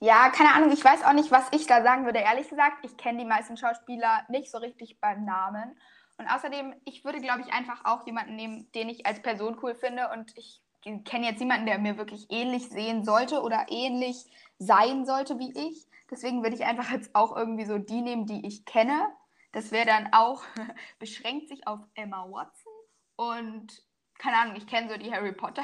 Ja, 0.00 0.30
keine 0.30 0.54
Ahnung, 0.54 0.70
ich 0.70 0.84
weiß 0.84 1.04
auch 1.04 1.12
nicht, 1.12 1.30
was 1.30 1.48
ich 1.50 1.66
da 1.66 1.82
sagen 1.82 2.04
würde. 2.04 2.20
Ehrlich 2.20 2.48
gesagt, 2.48 2.84
ich 2.84 2.96
kenne 2.96 3.18
die 3.18 3.24
meisten 3.24 3.56
Schauspieler 3.56 4.24
nicht 4.28 4.50
so 4.50 4.58
richtig 4.58 5.00
beim 5.00 5.24
Namen. 5.24 5.78
Und 6.18 6.28
außerdem, 6.28 6.74
ich 6.84 7.04
würde, 7.04 7.20
glaube 7.20 7.40
ich, 7.40 7.52
einfach 7.52 7.84
auch 7.84 8.06
jemanden 8.06 8.36
nehmen, 8.36 8.70
den 8.72 8.88
ich 8.88 9.06
als 9.06 9.20
Person 9.22 9.58
cool 9.62 9.74
finde. 9.74 10.10
Und 10.10 10.32
ich 10.36 10.62
kenne 11.04 11.26
jetzt 11.26 11.40
niemanden, 11.40 11.66
der 11.66 11.78
mir 11.78 11.98
wirklich 11.98 12.26
ähnlich 12.30 12.68
sehen 12.68 13.04
sollte 13.04 13.42
oder 13.42 13.66
ähnlich 13.68 14.24
sein 14.58 15.04
sollte 15.04 15.38
wie 15.38 15.52
ich. 15.68 15.86
Deswegen 16.10 16.42
würde 16.42 16.56
ich 16.56 16.64
einfach 16.64 16.90
jetzt 16.90 17.14
auch 17.14 17.36
irgendwie 17.36 17.66
so 17.66 17.78
die 17.78 18.00
nehmen, 18.00 18.26
die 18.26 18.46
ich 18.46 18.64
kenne. 18.64 19.08
Das 19.52 19.72
wäre 19.72 19.86
dann 19.86 20.12
auch, 20.12 20.44
beschränkt 20.98 21.48
sich 21.48 21.66
auf 21.66 21.80
Emma 21.94 22.24
Watson 22.30 22.72
und 23.16 23.82
keine 24.18 24.36
Ahnung, 24.36 24.56
ich 24.56 24.66
kenne 24.66 24.88
so 24.90 24.96
die 24.96 25.12
Harry 25.12 25.32
Potter 25.32 25.62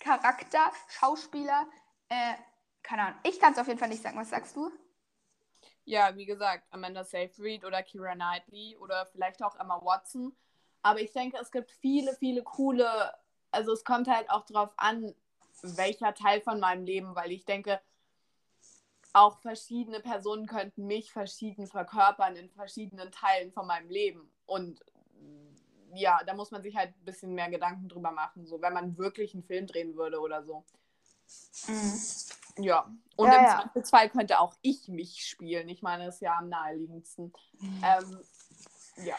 Charakter, 0.00 0.70
Schauspieler. 0.88 1.66
Äh, 2.08 2.34
keine 2.86 3.02
Ahnung. 3.02 3.20
Ich 3.24 3.40
kann 3.40 3.52
es 3.52 3.58
auf 3.58 3.66
jeden 3.66 3.78
Fall 3.78 3.88
nicht 3.88 4.02
sagen. 4.02 4.16
Was 4.16 4.30
sagst 4.30 4.54
du? 4.56 4.70
Ja, 5.84 6.16
wie 6.16 6.26
gesagt, 6.26 6.64
Amanda 6.70 7.04
Seyfried 7.04 7.64
oder 7.64 7.82
Kira 7.82 8.14
Knightley 8.14 8.76
oder 8.76 9.06
vielleicht 9.06 9.42
auch 9.42 9.58
Emma 9.58 9.80
Watson. 9.84 10.34
Aber 10.82 11.00
ich 11.00 11.12
denke, 11.12 11.36
es 11.40 11.50
gibt 11.50 11.70
viele, 11.70 12.14
viele 12.14 12.42
coole. 12.42 13.12
Also 13.50 13.72
es 13.72 13.84
kommt 13.84 14.08
halt 14.08 14.30
auch 14.30 14.46
drauf 14.46 14.72
an, 14.76 15.14
welcher 15.62 16.14
Teil 16.14 16.40
von 16.40 16.60
meinem 16.60 16.84
Leben, 16.84 17.14
weil 17.14 17.32
ich 17.32 17.44
denke, 17.44 17.80
auch 19.12 19.40
verschiedene 19.40 20.00
Personen 20.00 20.46
könnten 20.46 20.86
mich 20.86 21.10
verschieden 21.10 21.66
verkörpern 21.66 22.36
in 22.36 22.50
verschiedenen 22.50 23.10
Teilen 23.10 23.50
von 23.50 23.66
meinem 23.66 23.88
Leben. 23.88 24.30
Und 24.44 24.84
ja, 25.94 26.20
da 26.24 26.34
muss 26.34 26.50
man 26.50 26.62
sich 26.62 26.76
halt 26.76 26.90
ein 26.90 27.04
bisschen 27.04 27.34
mehr 27.34 27.48
Gedanken 27.48 27.88
drüber 27.88 28.10
machen, 28.10 28.46
so 28.46 28.60
wenn 28.60 28.74
man 28.74 28.98
wirklich 28.98 29.34
einen 29.34 29.42
Film 29.42 29.66
drehen 29.66 29.96
würde 29.96 30.20
oder 30.20 30.44
so. 30.44 30.64
Mhm. 31.66 32.00
Ja, 32.58 32.90
und 33.16 33.28
ja, 33.28 33.38
im 33.38 33.44
ja. 33.44 33.60
Zweifelsfall 33.60 34.10
könnte 34.10 34.40
auch 34.40 34.54
ich 34.62 34.88
mich 34.88 35.26
spielen. 35.26 35.68
Ich 35.68 35.82
meine, 35.82 36.06
das 36.06 36.16
ist 36.16 36.20
ja 36.20 36.38
am 36.38 36.48
naheliegendsten. 36.48 37.32
Ähm, 37.82 38.20
ja. 38.96 39.16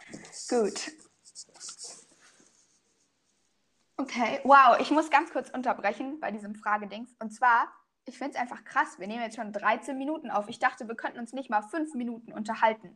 Gut. 0.50 0.92
Okay, 3.98 4.40
wow, 4.44 4.78
ich 4.80 4.92
muss 4.92 5.10
ganz 5.10 5.32
kurz 5.32 5.50
unterbrechen 5.50 6.20
bei 6.20 6.32
diesem 6.32 6.54
Fragedings. 6.54 7.16
Und 7.20 7.32
zwar, 7.32 7.68
ich 8.06 8.18
finde 8.18 8.36
es 8.36 8.40
einfach 8.40 8.64
krass, 8.64 9.00
wir 9.00 9.08
nehmen 9.08 9.24
jetzt 9.24 9.36
schon 9.36 9.52
13 9.52 9.98
Minuten 9.98 10.30
auf. 10.30 10.48
Ich 10.50 10.60
dachte, 10.60 10.88
wir 10.88 10.96
könnten 10.96 11.20
uns 11.20 11.34
nicht 11.34 11.50
mal 11.50 11.64
5 11.64 11.96
Minuten 11.96 12.32
unterhalten. 12.32 12.96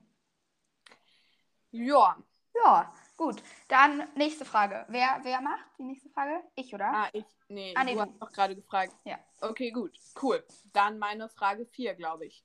Ja. 1.72 2.18
Ja, 2.54 2.94
Gut, 3.22 3.44
dann 3.68 4.10
nächste 4.16 4.46
Frage. 4.46 4.84
Wer, 4.88 5.20
wer 5.22 5.42
macht 5.42 5.64
die 5.78 5.84
nächste 5.84 6.10
Frage? 6.10 6.42
Ich, 6.56 6.74
oder? 6.74 6.92
Ah, 6.92 7.10
ich. 7.14 7.24
Nee, 7.50 7.72
ah, 7.78 7.84
nee 7.84 7.92
du, 7.92 7.98
du 7.98 8.02
hast 8.02 8.20
doch 8.20 8.32
gerade 8.32 8.56
gefragt. 8.56 8.96
Ja. 9.04 9.20
Okay, 9.42 9.70
gut. 9.70 9.96
Cool. 10.20 10.44
Dann 10.74 10.98
meine 10.98 11.30
Frage 11.30 11.68
4, 11.68 11.94
glaube 11.94 12.26
ich. 12.26 12.44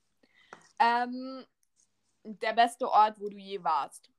Ähm, 0.78 1.46
der 2.24 2.52
beste 2.52 2.90
Ort, 2.90 3.18
wo 3.18 3.30
du 3.30 3.38
je 3.38 3.64
warst. 3.64 4.10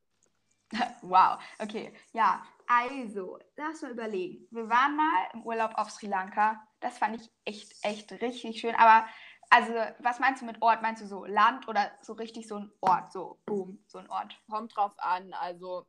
wow, 1.03 1.37
okay. 1.59 1.93
Ja, 2.13 2.43
also, 2.65 3.37
lass 3.55 3.83
mal 3.83 3.91
überlegen. 3.91 4.47
Wir 4.49 4.67
waren 4.67 4.95
mal 4.95 5.29
im 5.33 5.43
Urlaub 5.43 5.75
auf 5.75 5.91
Sri 5.91 6.07
Lanka. 6.07 6.59
Das 6.79 6.97
fand 6.97 7.21
ich 7.21 7.29
echt, 7.45 7.71
echt 7.83 8.11
richtig 8.13 8.59
schön. 8.59 8.73
Aber, 8.73 9.07
also, 9.51 9.73
was 9.99 10.17
meinst 10.17 10.41
du 10.41 10.47
mit 10.47 10.59
Ort? 10.63 10.81
Meinst 10.81 11.03
du 11.03 11.05
so 11.05 11.23
Land 11.23 11.67
oder 11.67 11.91
so 12.01 12.13
richtig 12.13 12.47
so 12.47 12.55
ein 12.55 12.71
Ort? 12.81 13.11
So, 13.11 13.37
boom, 13.45 13.77
so 13.85 13.99
ein 13.99 14.09
Ort? 14.09 14.35
Kommt 14.49 14.75
drauf 14.75 14.93
an. 14.97 15.35
Also, 15.35 15.85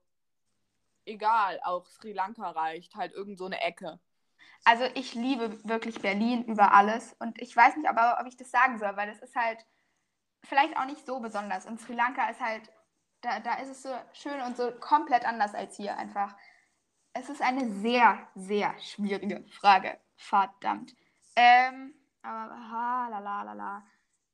egal, 1.08 1.60
auch 1.64 1.86
Sri 1.86 2.12
Lanka 2.12 2.50
reicht, 2.50 2.94
halt 2.94 3.12
irgend 3.12 3.38
so 3.38 3.46
eine 3.46 3.60
Ecke. 3.60 3.98
Also 4.64 4.84
ich 4.94 5.14
liebe 5.14 5.62
wirklich 5.64 6.00
Berlin 6.00 6.44
über 6.44 6.72
alles 6.72 7.14
und 7.18 7.40
ich 7.40 7.56
weiß 7.56 7.76
nicht, 7.76 7.88
aber 7.88 8.18
ob 8.20 8.26
ich 8.26 8.36
das 8.36 8.50
sagen 8.50 8.78
soll, 8.78 8.96
weil 8.96 9.08
das 9.08 9.20
ist 9.20 9.36
halt 9.36 9.64
vielleicht 10.44 10.76
auch 10.76 10.84
nicht 10.84 11.06
so 11.06 11.20
besonders. 11.20 11.66
Und 11.66 11.80
Sri 11.80 11.94
Lanka 11.94 12.28
ist 12.28 12.40
halt, 12.40 12.70
da, 13.20 13.40
da 13.40 13.54
ist 13.54 13.70
es 13.70 13.82
so 13.82 13.94
schön 14.12 14.40
und 14.42 14.56
so 14.56 14.70
komplett 14.72 15.24
anders 15.24 15.54
als 15.54 15.76
hier 15.76 15.96
einfach. 15.96 16.36
Es 17.12 17.28
ist 17.28 17.42
eine 17.42 17.68
sehr, 17.70 18.28
sehr 18.34 18.78
schwierige 18.78 19.44
Frage. 19.50 19.98
Verdammt. 20.16 20.94
Ähm, 21.36 21.94
aber, 22.22 22.54
ha, 22.70 23.08
la, 23.08 23.18
la, 23.18 23.42
la, 23.42 23.52
la. 23.52 23.86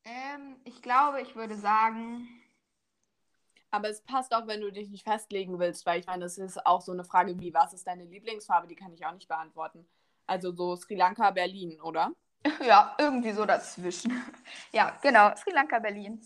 Ähm, 0.05 0.61
ich 0.65 0.83
glaube, 0.83 1.23
ich 1.23 1.35
würde 1.37 1.57
sagen, 1.57 2.29
aber 3.75 3.89
es 3.89 4.03
passt 4.03 4.33
auch, 4.33 4.47
wenn 4.47 4.61
du 4.61 4.71
dich 4.71 4.89
nicht 4.89 5.03
festlegen 5.03 5.59
willst, 5.59 5.85
weil 5.85 5.99
ich 5.99 6.07
meine, 6.07 6.25
das 6.25 6.39
ist 6.39 6.65
auch 6.65 6.81
so 6.81 6.93
eine 6.93 7.03
Frage 7.03 7.39
wie, 7.41 7.53
was 7.53 7.73
ist 7.73 7.87
deine 7.87 8.05
Lieblingsfarbe? 8.05 8.69
Die 8.69 8.77
kann 8.77 8.93
ich 8.93 9.05
auch 9.05 9.13
nicht 9.13 9.27
beantworten. 9.27 9.85
Also 10.27 10.53
so 10.53 10.77
Sri 10.77 10.95
Lanka, 10.95 11.31
Berlin, 11.33 11.81
oder? 11.81 12.13
Ja, 12.65 12.95
irgendwie 12.99 13.33
so 13.33 13.45
dazwischen. 13.45 14.13
Ja, 14.73 14.97
genau, 15.03 15.35
Sri 15.35 15.51
Lanka, 15.53 15.81
Berlin. 15.81 16.23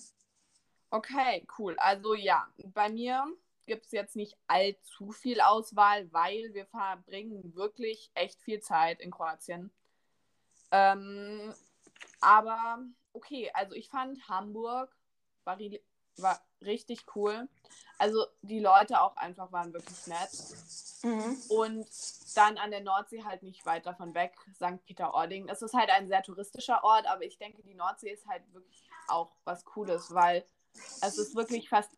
Okay, 0.90 1.46
cool. 1.58 1.74
Also 1.78 2.14
ja, 2.14 2.46
bei 2.74 2.90
mir, 2.90 3.24
gibt 3.66 3.86
es 3.86 3.92
jetzt 3.92 4.16
nicht 4.16 4.36
allzu 4.46 5.12
viel 5.12 5.40
Auswahl, 5.40 6.12
weil 6.12 6.52
wir 6.52 6.66
verbringen 6.66 7.54
wirklich 7.54 8.10
echt 8.14 8.42
viel 8.42 8.60
Zeit 8.60 9.00
in 9.00 9.10
Kroatien. 9.10 9.70
Ähm, 10.70 11.54
aber 12.20 12.78
okay, 13.12 13.50
also 13.54 13.74
ich 13.74 13.88
fand 13.88 14.28
Hamburg 14.28 14.94
war, 15.44 15.58
war 16.22 16.40
richtig 16.62 17.04
cool. 17.14 17.48
Also 17.98 18.26
die 18.42 18.60
Leute 18.60 19.00
auch 19.00 19.16
einfach 19.16 19.50
waren 19.52 19.72
wirklich 19.72 20.06
nett. 20.06 20.30
Mhm. 21.02 21.36
Und 21.48 21.86
dann 22.34 22.58
an 22.58 22.70
der 22.70 22.80
Nordsee 22.80 23.24
halt 23.24 23.42
nicht 23.42 23.66
weit 23.66 23.86
davon 23.86 24.14
weg, 24.14 24.34
St. 24.54 24.84
Peter-Ording. 24.86 25.48
Es 25.48 25.62
ist 25.62 25.74
halt 25.74 25.90
ein 25.90 26.08
sehr 26.08 26.22
touristischer 26.22 26.84
Ort, 26.84 27.06
aber 27.06 27.24
ich 27.24 27.38
denke, 27.38 27.62
die 27.62 27.74
Nordsee 27.74 28.10
ist 28.10 28.26
halt 28.26 28.42
wirklich 28.52 28.82
auch 29.08 29.32
was 29.44 29.64
Cooles, 29.64 30.14
weil 30.14 30.44
es 31.02 31.18
ist 31.18 31.34
wirklich 31.34 31.68
fast, 31.68 31.90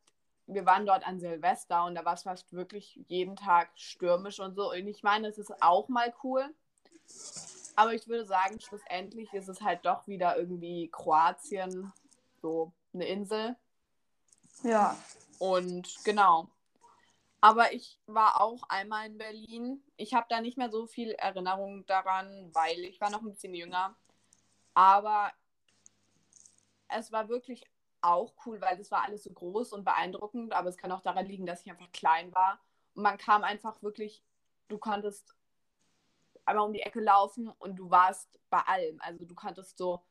wir 0.46 0.64
waren 0.64 0.86
dort 0.86 1.06
an 1.06 1.20
Silvester 1.20 1.84
und 1.84 1.94
da 1.94 2.04
war 2.04 2.14
es 2.14 2.22
fast 2.22 2.52
wirklich 2.52 3.00
jeden 3.08 3.36
Tag 3.36 3.70
stürmisch 3.74 4.40
und 4.40 4.54
so. 4.54 4.70
Und 4.70 4.86
ich 4.86 5.02
meine, 5.02 5.28
es 5.28 5.38
ist 5.38 5.62
auch 5.62 5.88
mal 5.88 6.12
cool. 6.24 6.48
Aber 7.76 7.94
ich 7.94 8.08
würde 8.08 8.24
sagen, 8.26 8.60
schlussendlich 8.60 9.32
ist 9.32 9.48
es 9.48 9.60
halt 9.60 9.84
doch 9.84 10.06
wieder 10.06 10.36
irgendwie 10.36 10.88
Kroatien, 10.88 11.92
so 12.40 12.72
eine 12.92 13.06
Insel. 13.06 13.56
Ja. 14.62 14.96
Und 15.38 16.04
genau. 16.04 16.48
Aber 17.40 17.72
ich 17.72 17.98
war 18.06 18.40
auch 18.40 18.62
einmal 18.68 19.06
in 19.06 19.16
Berlin. 19.16 19.82
Ich 19.96 20.12
habe 20.12 20.26
da 20.28 20.40
nicht 20.40 20.58
mehr 20.58 20.70
so 20.70 20.86
viel 20.86 21.12
Erinnerung 21.12 21.86
daran, 21.86 22.50
weil 22.52 22.80
ich 22.80 23.00
war 23.00 23.10
noch 23.10 23.22
ein 23.22 23.30
bisschen 23.30 23.54
jünger. 23.54 23.96
Aber 24.74 25.32
es 26.88 27.10
war 27.12 27.28
wirklich 27.28 27.64
auch 28.02 28.34
cool, 28.44 28.60
weil 28.60 28.78
es 28.78 28.90
war 28.90 29.04
alles 29.04 29.24
so 29.24 29.30
groß 29.32 29.72
und 29.72 29.84
beeindruckend. 29.84 30.52
Aber 30.52 30.68
es 30.68 30.76
kann 30.76 30.92
auch 30.92 31.00
daran 31.00 31.26
liegen, 31.26 31.46
dass 31.46 31.62
ich 31.62 31.70
einfach 31.70 31.90
klein 31.92 32.34
war. 32.34 32.60
Und 32.94 33.04
man 33.04 33.16
kam 33.16 33.42
einfach 33.42 33.82
wirklich, 33.82 34.22
du 34.68 34.76
konntest 34.76 35.34
einmal 36.44 36.66
um 36.66 36.72
die 36.72 36.82
Ecke 36.82 37.00
laufen 37.00 37.48
und 37.58 37.76
du 37.76 37.90
warst 37.90 38.38
bei 38.50 38.60
allem. 38.60 39.00
Also 39.00 39.24
du 39.24 39.34
konntest 39.34 39.78
so 39.78 40.02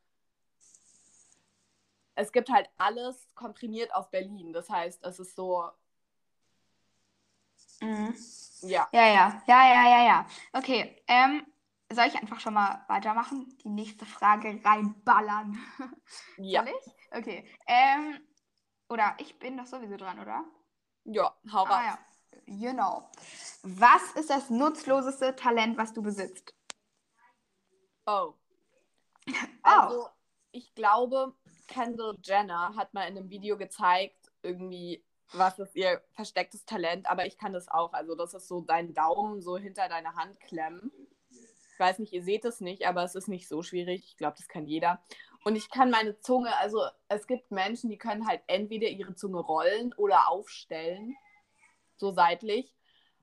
es 2.14 2.32
gibt 2.32 2.50
halt 2.50 2.68
alles 2.76 3.28
komprimiert 3.34 3.94
auf 3.94 4.10
Berlin. 4.10 4.52
Das 4.52 4.68
heißt, 4.68 5.04
es 5.04 5.18
ist 5.18 5.36
so. 5.36 5.70
Mhm. 7.80 8.14
Ja. 8.62 8.88
Ja, 8.92 9.06
ja, 9.06 9.42
ja, 9.46 9.74
ja, 9.74 9.88
ja, 9.88 10.04
ja. 10.04 10.26
Okay. 10.52 11.02
Ähm, 11.06 11.46
soll 11.92 12.06
ich 12.06 12.16
einfach 12.16 12.40
schon 12.40 12.54
mal 12.54 12.84
weitermachen? 12.88 13.56
Die 13.64 13.68
nächste 13.68 14.06
Frage 14.06 14.60
reinballern. 14.64 15.58
Ja. 16.36 16.64
Soll 16.64 16.74
ich? 16.80 17.16
Okay. 17.16 17.44
Ähm, 17.66 18.20
oder 18.88 19.14
ich 19.18 19.38
bin 19.38 19.56
doch 19.56 19.66
sowieso 19.66 19.96
dran, 19.96 20.18
oder? 20.18 20.44
Ja, 21.04 21.34
hau 21.52 21.62
raus. 21.62 21.68
Ah, 21.70 21.84
ja. 21.84 21.98
Genau. 22.46 23.10
Was 23.62 24.12
ist 24.12 24.30
das 24.30 24.50
nutzloseste 24.50 25.36
Talent, 25.36 25.76
was 25.78 25.92
du 25.92 26.02
besitzt? 26.02 26.54
Oh. 28.06 28.34
Also, 29.62 30.06
oh. 30.06 30.08
ich 30.50 30.74
glaube, 30.74 31.36
Kendall 31.70 32.18
Jenner 32.22 32.74
hat 32.76 32.92
mal 32.92 33.04
in 33.04 33.16
einem 33.16 33.30
Video 33.30 33.56
gezeigt, 33.56 34.30
irgendwie, 34.42 35.02
was 35.32 35.58
ist 35.58 35.76
ihr 35.76 36.02
verstecktes 36.12 36.64
Talent, 36.64 37.08
aber 37.08 37.26
ich 37.26 37.38
kann 37.38 37.52
das 37.52 37.68
auch. 37.68 37.92
Also, 37.92 38.14
das 38.14 38.34
ist 38.34 38.48
so 38.48 38.60
dein 38.60 38.92
Daumen 38.92 39.40
so 39.40 39.56
hinter 39.56 39.88
deine 39.88 40.16
Hand 40.16 40.38
klemmen. 40.40 40.92
Ich 41.30 41.78
weiß 41.78 42.00
nicht, 42.00 42.12
ihr 42.12 42.22
seht 42.22 42.44
es 42.44 42.60
nicht, 42.60 42.86
aber 42.86 43.04
es 43.04 43.14
ist 43.14 43.28
nicht 43.28 43.48
so 43.48 43.62
schwierig. 43.62 44.04
Ich 44.04 44.16
glaube, 44.16 44.36
das 44.36 44.48
kann 44.48 44.66
jeder. 44.66 45.00
Und 45.44 45.56
ich 45.56 45.70
kann 45.70 45.90
meine 45.90 46.18
Zunge, 46.18 46.54
also 46.58 46.84
es 47.08 47.26
gibt 47.26 47.50
Menschen, 47.50 47.88
die 47.88 47.96
können 47.96 48.26
halt 48.26 48.42
entweder 48.48 48.88
ihre 48.88 49.14
Zunge 49.14 49.40
rollen 49.40 49.94
oder 49.94 50.28
aufstellen, 50.28 51.16
so 51.96 52.10
seitlich. 52.10 52.74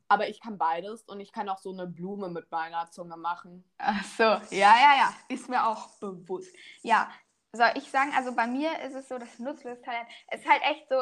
Aber 0.07 0.29
ich 0.29 0.39
kann 0.39 0.57
beides 0.57 1.03
und 1.03 1.19
ich 1.19 1.33
kann 1.33 1.49
auch 1.49 1.59
so 1.59 1.71
eine 1.71 1.85
Blume 1.85 2.29
mit 2.29 2.49
meiner 2.49 2.89
Zunge 2.89 3.17
machen. 3.17 3.63
Ach 3.77 4.03
so, 4.05 4.23
ja, 4.23 4.39
ja, 4.51 4.95
ja, 4.97 5.13
ist 5.27 5.49
mir 5.49 5.67
auch 5.67 5.89
bewusst. 5.99 6.55
Ja, 6.81 7.11
soll 7.51 7.71
ich 7.75 7.89
sagen, 7.89 8.11
also 8.15 8.35
bei 8.35 8.47
mir 8.47 8.79
ist 8.81 8.95
es 8.95 9.07
so, 9.07 9.17
das 9.17 9.39
nutzlose 9.39 9.81
Talent, 9.81 10.07
es 10.27 10.41
ist 10.41 10.49
halt 10.49 10.61
echt 10.63 10.89
so, 10.89 11.01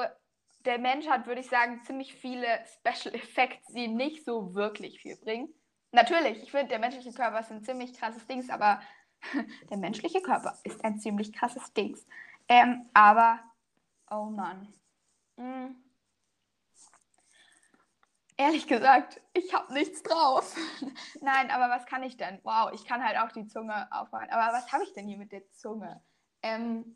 der 0.66 0.80
Mensch 0.80 1.08
hat, 1.08 1.28
würde 1.28 1.42
ich 1.42 1.50
sagen, 1.50 1.82
ziemlich 1.84 2.14
viele 2.16 2.48
Special 2.66 3.14
Effects, 3.14 3.68
die 3.74 3.88
nicht 3.88 4.26
so 4.26 4.56
wirklich 4.56 5.00
viel 5.02 5.16
bringen. 5.18 5.54
Natürlich, 5.92 6.42
ich 6.44 6.52
finde, 6.52 6.68
der 6.68 6.80
menschliche 6.80 7.14
Körper 7.14 7.40
ist 7.40 7.52
ein 7.52 7.64
ziemlich 7.64 7.94
krasses 7.94 8.26
Ding, 8.28 8.50
aber 8.50 8.82
der 9.70 9.78
menschliche 9.78 10.22
Körper 10.22 10.58
ist 10.64 10.84
ein 10.84 11.00
ziemlich 11.00 11.32
krasses 11.34 11.74
Ding. 11.74 11.98
Ähm, 12.48 12.90
aber, 12.94 13.40
oh 14.12 14.26
Mann. 14.26 14.74
Hm. 15.38 15.76
Ehrlich 18.38 18.68
gesagt, 18.68 19.22
ich 19.34 19.54
habe 19.54 19.74
nichts 19.74 20.04
drauf. 20.04 20.58
Nein, 21.22 21.50
aber 21.52 21.70
was 21.74 21.86
kann 21.86 22.04
ich 22.04 22.18
denn? 22.18 22.40
Wow, 22.44 22.72
ich 22.74 22.86
kann 22.86 23.04
halt 23.04 23.18
auch 23.18 23.32
die 23.32 23.48
Zunge 23.48 23.88
aufmachen. 23.92 24.30
Aber 24.30 24.54
was 24.54 24.72
habe 24.74 24.84
ich 24.84 24.92
denn 24.94 25.08
hier 25.08 25.18
mit 25.18 25.32
der 25.32 25.50
Zunge? 25.52 26.04
Ähm, 26.46 26.96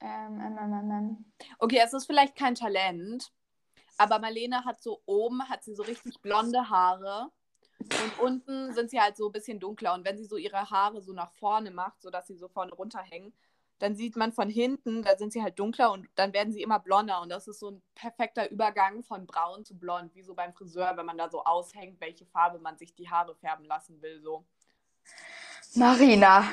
ähm, 0.00 0.40
ähm, 0.40 0.58
ähm, 0.58 0.90
ähm, 0.90 1.24
Okay, 1.58 1.80
es 1.82 1.94
ist 1.94 2.04
vielleicht 2.04 2.36
kein 2.36 2.54
Talent, 2.54 3.32
aber 3.96 4.18
Marlene 4.18 4.64
hat 4.66 4.82
so 4.82 5.00
oben, 5.06 5.48
hat 5.48 5.64
sie 5.64 5.74
so 5.74 5.82
richtig 5.82 6.20
blonde 6.20 6.68
Haare 6.68 7.30
und 7.78 8.18
unten 8.18 8.74
sind 8.74 8.90
sie 8.90 9.00
halt 9.00 9.16
so 9.16 9.28
ein 9.28 9.32
bisschen 9.32 9.60
dunkler. 9.60 9.94
Und 9.94 10.04
wenn 10.04 10.18
sie 10.18 10.26
so 10.26 10.36
ihre 10.36 10.70
Haare 10.70 11.00
so 11.00 11.12
nach 11.12 11.32
vorne 11.32 11.70
macht, 11.70 12.02
sodass 12.02 12.26
sie 12.26 12.36
so 12.36 12.48
vorne 12.48 12.74
runterhängen, 12.74 13.32
dann 13.78 13.96
sieht 13.96 14.16
man 14.16 14.32
von 14.32 14.50
hinten, 14.50 15.02
da 15.02 15.16
sind 15.16 15.32
sie 15.32 15.42
halt 15.42 15.58
dunkler 15.58 15.90
und 15.92 16.06
dann 16.14 16.32
werden 16.32 16.52
sie 16.52 16.62
immer 16.62 16.78
blonder. 16.78 17.22
Und 17.22 17.30
das 17.30 17.48
ist 17.48 17.58
so 17.58 17.70
ein 17.70 17.82
perfekter 17.94 18.50
Übergang 18.50 19.02
von 19.02 19.26
braun 19.26 19.64
zu 19.64 19.76
blond, 19.76 20.14
wie 20.14 20.22
so 20.22 20.34
beim 20.34 20.52
Friseur, 20.52 20.96
wenn 20.96 21.06
man 21.06 21.18
da 21.18 21.30
so 21.30 21.44
aushängt, 21.44 22.00
welche 22.00 22.26
Farbe 22.26 22.58
man 22.58 22.76
sich 22.76 22.94
die 22.94 23.08
Haare 23.08 23.34
färben 23.34 23.64
lassen 23.64 24.00
will. 24.02 24.20
So. 24.20 24.44
Marina, 25.74 26.44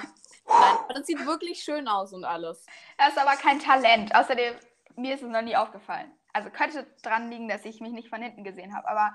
Nein, 0.48 0.78
aber 0.84 0.94
das 0.94 1.08
sieht 1.08 1.26
wirklich 1.26 1.64
schön 1.64 1.88
aus 1.88 2.14
und 2.14 2.26
alles. 2.26 2.66
Das 2.98 3.10
ist 3.10 3.18
aber 3.18 3.36
kein 3.36 3.60
Talent. 3.60 4.14
Außerdem, 4.16 4.56
mir 4.96 5.16
ist 5.16 5.24
es 5.24 5.30
noch 5.30 5.42
nie 5.42 5.56
aufgefallen. 5.56 6.12
Also 6.34 6.50
könnte 6.50 6.88
dran 7.04 7.30
liegen, 7.30 7.48
dass 7.48 7.66
ich 7.66 7.82
mich 7.82 7.92
nicht 7.92 8.10
von 8.10 8.22
hinten 8.22 8.44
gesehen 8.44 8.76
habe. 8.76 8.88
Aber 8.88 9.14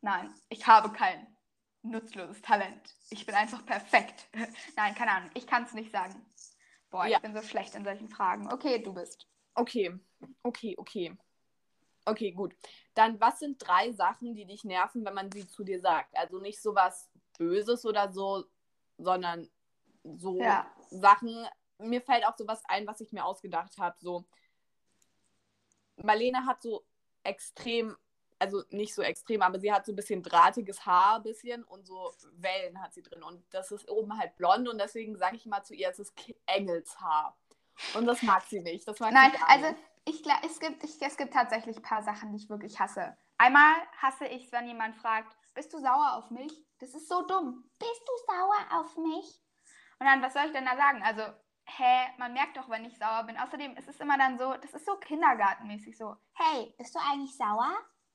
nein, 0.00 0.32
ich 0.48 0.66
habe 0.66 0.92
kein 0.92 1.26
nutzloses 1.82 2.40
Talent. 2.42 2.96
Ich 3.10 3.26
bin 3.26 3.34
einfach 3.34 3.64
perfekt. 3.66 4.28
nein, 4.76 4.94
keine 4.94 5.12
Ahnung. 5.12 5.30
Ich 5.34 5.46
kann 5.46 5.64
es 5.64 5.72
nicht 5.72 5.92
sagen. 5.92 6.24
Boah, 6.90 7.06
ja. 7.06 7.16
ich 7.16 7.22
bin 7.22 7.34
so 7.34 7.42
schlecht 7.42 7.74
in 7.74 7.84
solchen 7.84 8.08
Fragen. 8.08 8.52
Okay, 8.52 8.82
du 8.82 8.92
bist. 8.92 9.26
Okay, 9.54 9.98
okay, 10.42 10.74
okay. 10.78 11.16
Okay, 12.04 12.32
gut. 12.32 12.54
Dann, 12.94 13.20
was 13.20 13.38
sind 13.38 13.58
drei 13.66 13.92
Sachen, 13.92 14.34
die 14.34 14.44
dich 14.44 14.64
nerven, 14.64 15.04
wenn 15.04 15.14
man 15.14 15.30
sie 15.30 15.46
zu 15.46 15.64
dir 15.64 15.80
sagt? 15.80 16.16
Also 16.16 16.40
nicht 16.40 16.60
so 16.60 16.74
was 16.74 17.10
Böses 17.38 17.86
oder 17.86 18.12
so, 18.12 18.44
sondern 18.98 19.48
so 20.04 20.40
ja. 20.40 20.66
Sachen. 20.90 21.46
Mir 21.78 22.00
fällt 22.00 22.26
auch 22.26 22.36
sowas 22.36 22.62
ein, 22.68 22.86
was 22.86 23.00
ich 23.00 23.12
mir 23.12 23.24
ausgedacht 23.24 23.76
habe. 23.78 23.96
So, 24.00 24.24
Marlene 25.96 26.46
hat 26.46 26.62
so 26.62 26.84
extrem, 27.22 27.96
also 28.38 28.62
nicht 28.70 28.94
so 28.94 29.02
extrem, 29.02 29.42
aber 29.42 29.58
sie 29.58 29.72
hat 29.72 29.86
so 29.86 29.92
ein 29.92 29.96
bisschen 29.96 30.22
drahtiges 30.22 30.86
Haar, 30.86 31.20
bisschen 31.20 31.64
und 31.64 31.86
so 31.86 32.12
Wellen 32.34 32.80
hat 32.80 32.94
sie 32.94 33.02
drin. 33.02 33.22
Und 33.22 33.42
das 33.50 33.70
ist 33.70 33.88
oben 33.88 34.16
halt 34.18 34.36
blond 34.36 34.68
und 34.68 34.78
deswegen 34.78 35.16
sage 35.16 35.36
ich 35.36 35.46
mal 35.46 35.62
zu 35.62 35.74
ihr, 35.74 35.88
es 35.88 35.98
ist 35.98 36.12
Engelshaar. 36.46 37.36
Und 37.94 38.06
das 38.06 38.22
mag 38.22 38.42
sie 38.44 38.60
nicht. 38.60 38.86
Das 38.86 39.00
mag 39.00 39.12
Nein, 39.12 39.32
also 39.48 39.74
ich 40.04 40.22
glaube, 40.22 40.40
es 40.44 40.58
gibt, 40.60 40.84
ich, 40.84 41.00
es 41.00 41.16
gibt 41.16 41.32
tatsächlich 41.32 41.76
ein 41.76 41.82
paar 41.82 42.02
Sachen, 42.02 42.32
die 42.32 42.36
ich 42.36 42.50
wirklich 42.50 42.78
hasse. 42.78 43.16
Einmal 43.38 43.74
hasse 44.00 44.26
ich 44.26 44.46
es, 44.46 44.52
wenn 44.52 44.66
jemand 44.66 44.96
fragt, 44.96 45.36
bist 45.54 45.72
du 45.72 45.78
sauer 45.78 46.14
auf 46.16 46.30
mich? 46.30 46.52
Das 46.78 46.94
ist 46.94 47.08
so 47.08 47.22
dumm. 47.22 47.64
Bist 47.78 48.02
du 48.06 48.32
sauer 48.32 48.80
auf 48.80 48.96
mich? 48.96 49.42
Und 50.02 50.08
dann, 50.08 50.20
was 50.20 50.32
soll 50.32 50.46
ich 50.46 50.52
denn 50.52 50.64
da 50.64 50.76
sagen? 50.76 51.00
Also, 51.04 51.22
hä, 51.64 52.08
man 52.18 52.32
merkt 52.32 52.56
doch, 52.56 52.68
wenn 52.68 52.84
ich 52.84 52.98
sauer 52.98 53.22
bin. 53.22 53.38
Außerdem 53.38 53.76
ist 53.76 53.86
es 53.86 54.00
immer 54.00 54.18
dann 54.18 54.36
so, 54.36 54.52
das 54.54 54.74
ist 54.74 54.84
so 54.84 54.96
kindergartenmäßig 54.96 55.96
so, 55.96 56.16
hey, 56.32 56.74
bist 56.76 56.92
du 56.92 56.98
eigentlich 56.98 57.36
sauer? 57.36 57.72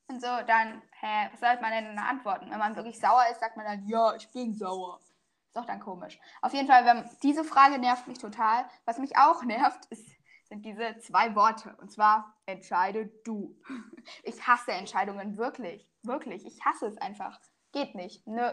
Und 0.09 0.19
so, 0.19 0.27
dann, 0.45 0.81
hä, 0.99 1.29
was 1.31 1.39
soll 1.39 1.61
man 1.61 1.71
denn 1.71 1.95
da 1.95 2.01
antworten? 2.03 2.51
Wenn 2.51 2.59
man 2.59 2.75
wirklich 2.75 2.99
sauer 2.99 3.23
ist, 3.31 3.39
sagt 3.39 3.55
man 3.55 3.65
dann, 3.65 3.87
ja, 3.87 4.13
ich 4.15 4.29
bin 4.33 4.53
sauer. 4.53 4.99
Ist 4.99 5.55
doch 5.55 5.63
dann 5.63 5.79
komisch. 5.79 6.19
Auf 6.41 6.53
jeden 6.53 6.67
Fall, 6.67 6.83
wenn, 6.83 7.09
diese 7.23 7.45
Frage 7.45 7.79
nervt 7.79 8.05
mich 8.09 8.19
total. 8.19 8.67
Was 8.83 8.97
mich 8.97 9.15
auch 9.17 9.41
nervt, 9.45 9.85
ist, 9.85 10.11
sind 10.49 10.65
diese 10.65 10.97
zwei 10.97 11.35
Worte. 11.35 11.73
Und 11.79 11.89
zwar, 11.89 12.35
entscheide 12.47 13.05
du. 13.23 13.57
Ich 14.23 14.45
hasse 14.45 14.73
Entscheidungen, 14.73 15.37
wirklich. 15.37 15.87
Wirklich. 16.03 16.45
Ich 16.45 16.65
hasse 16.65 16.87
es 16.87 16.97
einfach. 16.97 17.39
Geht 17.71 17.95
nicht. 17.95 18.27
Nö. 18.27 18.51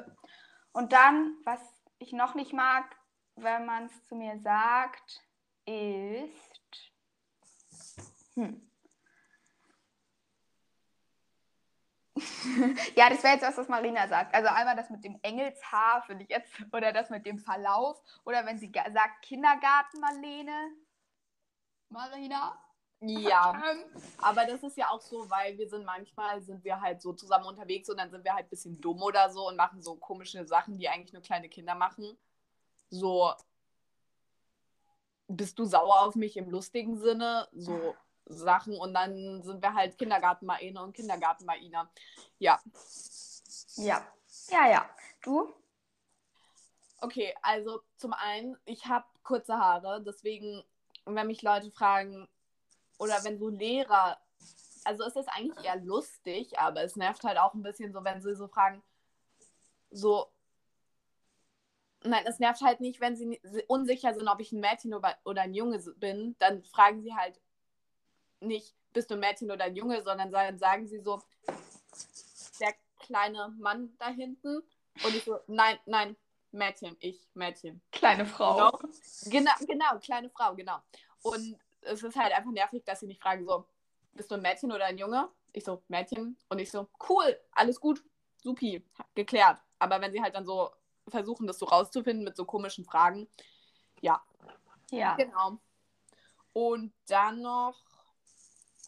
Und 0.73 0.93
dann, 0.93 1.37
was 1.45 1.61
ich 1.99 2.13
noch 2.13 2.37
nicht 2.37 2.53
mag, 2.53 2.97
wenn 3.37 3.67
man 3.67 3.87
es 3.87 4.07
zu 4.07 4.15
mir 4.15 4.39
sagt, 4.39 5.23
ist. 5.67 6.93
Hm. 8.35 8.71
ja, 12.97 13.11
das 13.11 13.23
wäre 13.23 13.35
jetzt 13.35 13.43
was, 13.43 13.57
was 13.57 13.69
Marina 13.69 14.07
sagt. 14.07 14.35
Also 14.35 14.49
einmal 14.49 14.77
das 14.77 14.91
mit 14.91 15.05
dem 15.05 15.19
Engelshaar, 15.23 16.03
finde 16.03 16.25
ich 16.25 16.31
jetzt, 16.31 16.53
oder 16.73 16.93
das 16.93 17.11
mit 17.11 17.27
dem 17.27 17.39
Verlauf, 17.39 18.01
oder 18.25 18.47
wenn 18.47 18.59
sie 18.59 18.73
sagt 18.73 19.23
Kindergarten, 19.23 20.01
Marlene. 20.01 20.73
Marina? 21.89 22.59
Ja, 23.01 23.63
aber 24.19 24.47
das 24.47 24.63
ist 24.63 24.77
ja 24.77 24.89
auch 24.91 25.01
so, 25.01 25.29
weil 25.29 25.59
wir 25.59 25.69
sind 25.69 25.85
manchmal 25.85 26.41
sind 26.43 26.65
wir 26.65 26.81
halt 26.81 27.03
so 27.03 27.13
zusammen 27.13 27.47
unterwegs 27.47 27.89
und 27.91 27.99
dann 27.99 28.11
sind 28.11 28.25
wir 28.25 28.35
halt 28.35 28.47
ein 28.47 28.51
bisschen 28.51 28.81
dumm 28.81 29.03
oder 29.03 29.31
so 29.31 29.49
und 29.49 29.57
machen 29.57 29.83
so 29.83 29.97
komische 29.97 30.47
Sachen, 30.47 30.79
die 30.79 30.89
eigentlich 30.89 31.13
nur 31.13 31.23
kleine 31.23 31.49
Kinder 31.49 31.75
machen. 31.75 32.17
So, 32.91 33.33
bist 35.29 35.59
du 35.59 35.65
sauer 35.65 36.03
auf 36.03 36.15
mich 36.15 36.37
im 36.37 36.51
lustigen 36.51 36.99
Sinne? 36.99 37.49
So 37.53 37.95
Sachen 38.27 38.77
und 38.77 38.95
dann 38.95 39.43
sind 39.43 39.63
wir 39.63 39.75
halt 39.75 39.99
Kindergarten 39.99 40.47
Marina 40.47 40.83
und 40.83 40.95
Kindergarten 40.95 41.45
Marina. 41.45 41.91
Ja. 42.39 42.61
Ja. 43.77 44.07
Ja, 44.49 44.69
ja. 44.69 44.91
Du? 45.23 45.53
Okay, 47.01 47.35
also 47.43 47.83
zum 47.97 48.15
einen, 48.15 48.57
ich 48.65 48.87
habe 48.87 49.05
kurze 49.23 49.59
Haare, 49.59 50.03
deswegen, 50.03 50.65
wenn 51.05 51.27
mich 51.27 51.43
Leute 51.43 51.71
fragen, 51.71 52.29
oder 52.99 53.23
wenn 53.25 53.39
so 53.39 53.49
Lehrer, 53.49 54.19
also 54.85 55.05
es 55.05 55.17
ist 55.17 55.29
eigentlich 55.29 55.65
eher 55.65 55.77
lustig, 55.77 56.59
aber 56.59 56.83
es 56.83 56.97
nervt 56.97 57.25
halt 57.25 57.39
auch 57.39 57.53
ein 57.55 57.63
bisschen 57.63 57.93
so, 57.93 58.05
wenn 58.05 58.23
sie 58.23 58.35
so 58.35 58.49
fragen, 58.49 58.83
so, 59.91 60.29
nein, 62.05 62.25
es 62.27 62.39
nervt 62.39 62.63
halt 62.63 62.81
nicht, 62.81 63.01
wenn 63.01 63.17
sie 63.17 63.41
unsicher 63.67 64.15
sind, 64.15 64.29
ob 64.29 64.41
ich 64.41 64.53
ein 64.53 64.61
Mädchen 64.61 64.95
oder 64.95 65.43
ein 65.43 65.55
Junge 65.55 65.79
bin, 65.97 66.37
dann 66.39 66.63
fragen 66.65 67.03
sie 67.03 67.15
halt 67.15 67.41
nicht, 68.41 68.75
bist 68.93 69.11
du 69.11 69.15
ein 69.15 69.21
Mädchen 69.21 69.51
oder 69.51 69.65
ein 69.65 69.75
Junge, 69.75 70.03
sondern 70.03 70.31
sagen 70.59 70.87
sie 70.87 71.01
so, 71.01 71.21
der 72.61 72.75
kleine 73.01 73.55
Mann 73.59 73.95
da 73.99 74.09
hinten. 74.09 74.63
Und 75.03 75.17
ich 75.17 75.25
so, 75.25 75.39
nein, 75.47 75.79
nein, 75.87 76.17
Mädchen, 76.53 76.97
ich, 77.01 77.29
Mädchen. 77.35 77.81
Kleine 77.91 78.27
Frau. 78.27 78.55
Genau, 78.57 78.79
genau, 79.25 79.53
genau 79.67 79.99
kleine 79.99 80.31
Frau, 80.31 80.55
genau. 80.55 80.79
Und 81.23 81.59
es 81.81 82.03
ist 82.03 82.17
halt 82.17 82.33
einfach 82.33 82.53
nervig, 82.53 82.85
dass 82.85 83.01
sie 83.01 83.07
mich 83.07 83.19
fragen, 83.19 83.45
so, 83.45 83.67
bist 84.13 84.31
du 84.31 84.37
ein 84.37 84.43
Mädchen 84.43 84.71
oder 84.71 84.85
ein 84.85 84.99
Junge? 84.99 85.29
Ich 85.53 85.65
so, 85.65 85.83
Mädchen. 85.89 86.37
Und 86.49 86.59
ich 86.61 86.71
so, 86.71 86.89
cool, 87.09 87.39
alles 87.53 87.81
gut, 87.81 88.03
supi, 88.43 88.85
geklärt. 89.15 89.59
Aber 89.79 90.01
wenn 90.01 90.13
sie 90.13 90.23
halt 90.23 90.35
dann 90.35 90.47
so 90.47 90.71
versuchen, 91.09 91.47
das 91.47 91.59
so 91.59 91.67
rauszufinden 91.67 92.25
mit 92.25 92.37
so 92.37 92.45
komischen 92.45 92.85
Fragen, 92.85 93.29
ja. 94.01 94.23
Ja. 94.91 95.15
Genau. 95.17 95.59
Und 96.53 96.93
dann 97.09 97.43
noch, 97.43 97.77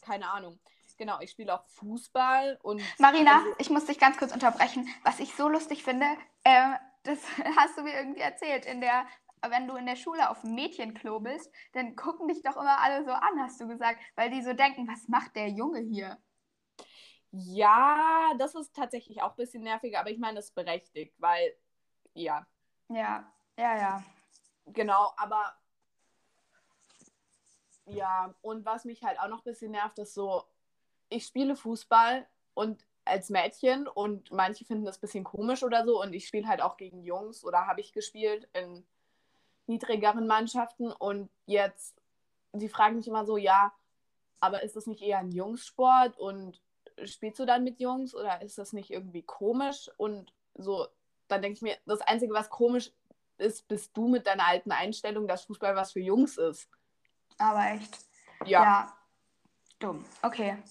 keine 0.02 0.30
Ahnung. 0.30 0.60
Genau, 0.98 1.20
ich 1.20 1.30
spiele 1.30 1.54
auch 1.54 1.66
Fußball 1.66 2.58
und. 2.62 2.80
Marina, 2.98 3.38
also, 3.38 3.54
ich 3.58 3.68
muss 3.68 3.84
dich 3.84 3.98
ganz 3.98 4.16
kurz 4.16 4.32
unterbrechen. 4.32 4.88
Was 5.04 5.20
ich 5.20 5.34
so 5.34 5.46
lustig 5.46 5.84
finde, 5.84 6.06
äh, 6.42 6.72
das 7.02 7.18
hast 7.56 7.76
du 7.76 7.82
mir 7.82 7.94
irgendwie 7.94 8.20
erzählt 8.20 8.64
in 8.64 8.80
der 8.80 9.06
wenn 9.50 9.68
du 9.68 9.76
in 9.76 9.86
der 9.86 9.96
Schule 9.96 10.30
auf 10.30 10.40
dem 10.40 10.54
Mädchenklo 10.54 11.20
bist, 11.20 11.52
dann 11.72 11.96
gucken 11.96 12.28
dich 12.28 12.42
doch 12.42 12.56
immer 12.56 12.80
alle 12.80 13.04
so 13.04 13.12
an, 13.12 13.40
hast 13.40 13.60
du 13.60 13.68
gesagt, 13.68 14.00
weil 14.14 14.30
die 14.30 14.42
so 14.42 14.54
denken, 14.54 14.88
was 14.88 15.08
macht 15.08 15.36
der 15.36 15.48
Junge 15.48 15.80
hier? 15.80 16.18
Ja, 17.30 18.32
das 18.38 18.54
ist 18.54 18.74
tatsächlich 18.74 19.22
auch 19.22 19.30
ein 19.30 19.36
bisschen 19.36 19.62
nerviger, 19.62 20.00
aber 20.00 20.10
ich 20.10 20.18
meine, 20.18 20.36
das 20.36 20.46
ist 20.46 20.54
berechtigt, 20.54 21.14
weil, 21.18 21.54
ja. 22.16 22.46
Ja, 22.88 23.32
ja, 23.58 23.76
ja. 23.78 24.04
Genau, 24.66 25.12
aber 25.16 25.54
ja, 27.86 28.34
und 28.42 28.64
was 28.64 28.84
mich 28.84 29.04
halt 29.04 29.20
auch 29.20 29.28
noch 29.28 29.38
ein 29.38 29.44
bisschen 29.44 29.70
nervt, 29.70 29.98
ist 29.98 30.14
so, 30.14 30.44
ich 31.08 31.26
spiele 31.26 31.56
Fußball 31.56 32.26
und 32.54 32.84
als 33.04 33.30
Mädchen 33.30 33.86
und 33.86 34.32
manche 34.32 34.64
finden 34.64 34.84
das 34.84 34.98
ein 34.98 35.02
bisschen 35.02 35.24
komisch 35.24 35.62
oder 35.62 35.84
so 35.84 36.02
und 36.02 36.12
ich 36.12 36.26
spiele 36.26 36.48
halt 36.48 36.60
auch 36.60 36.76
gegen 36.76 37.04
Jungs 37.04 37.44
oder 37.44 37.66
habe 37.66 37.80
ich 37.80 37.92
gespielt 37.92 38.48
in 38.52 38.84
niedrigeren 39.68 40.26
Mannschaften 40.26 40.90
und 40.92 41.30
jetzt, 41.46 41.94
sie 42.52 42.68
fragen 42.68 42.96
mich 42.96 43.08
immer 43.08 43.24
so, 43.24 43.36
ja, 43.36 43.72
aber 44.40 44.62
ist 44.62 44.76
das 44.76 44.86
nicht 44.86 45.02
eher 45.02 45.18
ein 45.18 45.30
Jungssport 45.30 46.18
und 46.18 46.60
spielst 47.04 47.38
du 47.40 47.46
dann 47.46 47.64
mit 47.64 47.80
Jungs 47.80 48.14
oder 48.14 48.42
ist 48.42 48.58
das 48.58 48.72
nicht 48.72 48.90
irgendwie 48.90 49.22
komisch? 49.22 49.90
Und 49.96 50.32
so, 50.54 50.88
dann 51.28 51.42
denke 51.42 51.56
ich 51.56 51.62
mir, 51.62 51.76
das 51.86 52.00
Einzige, 52.02 52.32
was 52.32 52.50
komisch 52.50 52.92
ist, 53.38 53.68
bist 53.68 53.96
du 53.96 54.08
mit 54.08 54.26
deiner 54.26 54.46
alten 54.46 54.72
Einstellung, 54.72 55.28
dass 55.28 55.44
Fußball 55.44 55.76
was 55.76 55.92
für 55.92 56.00
Jungs 56.00 56.38
ist. 56.38 56.68
Aber 57.38 57.66
echt. 57.70 57.98
Ja. 58.44 58.62
ja. 58.62 58.98
Dumm. 59.78 60.04
Okay. 60.22 60.62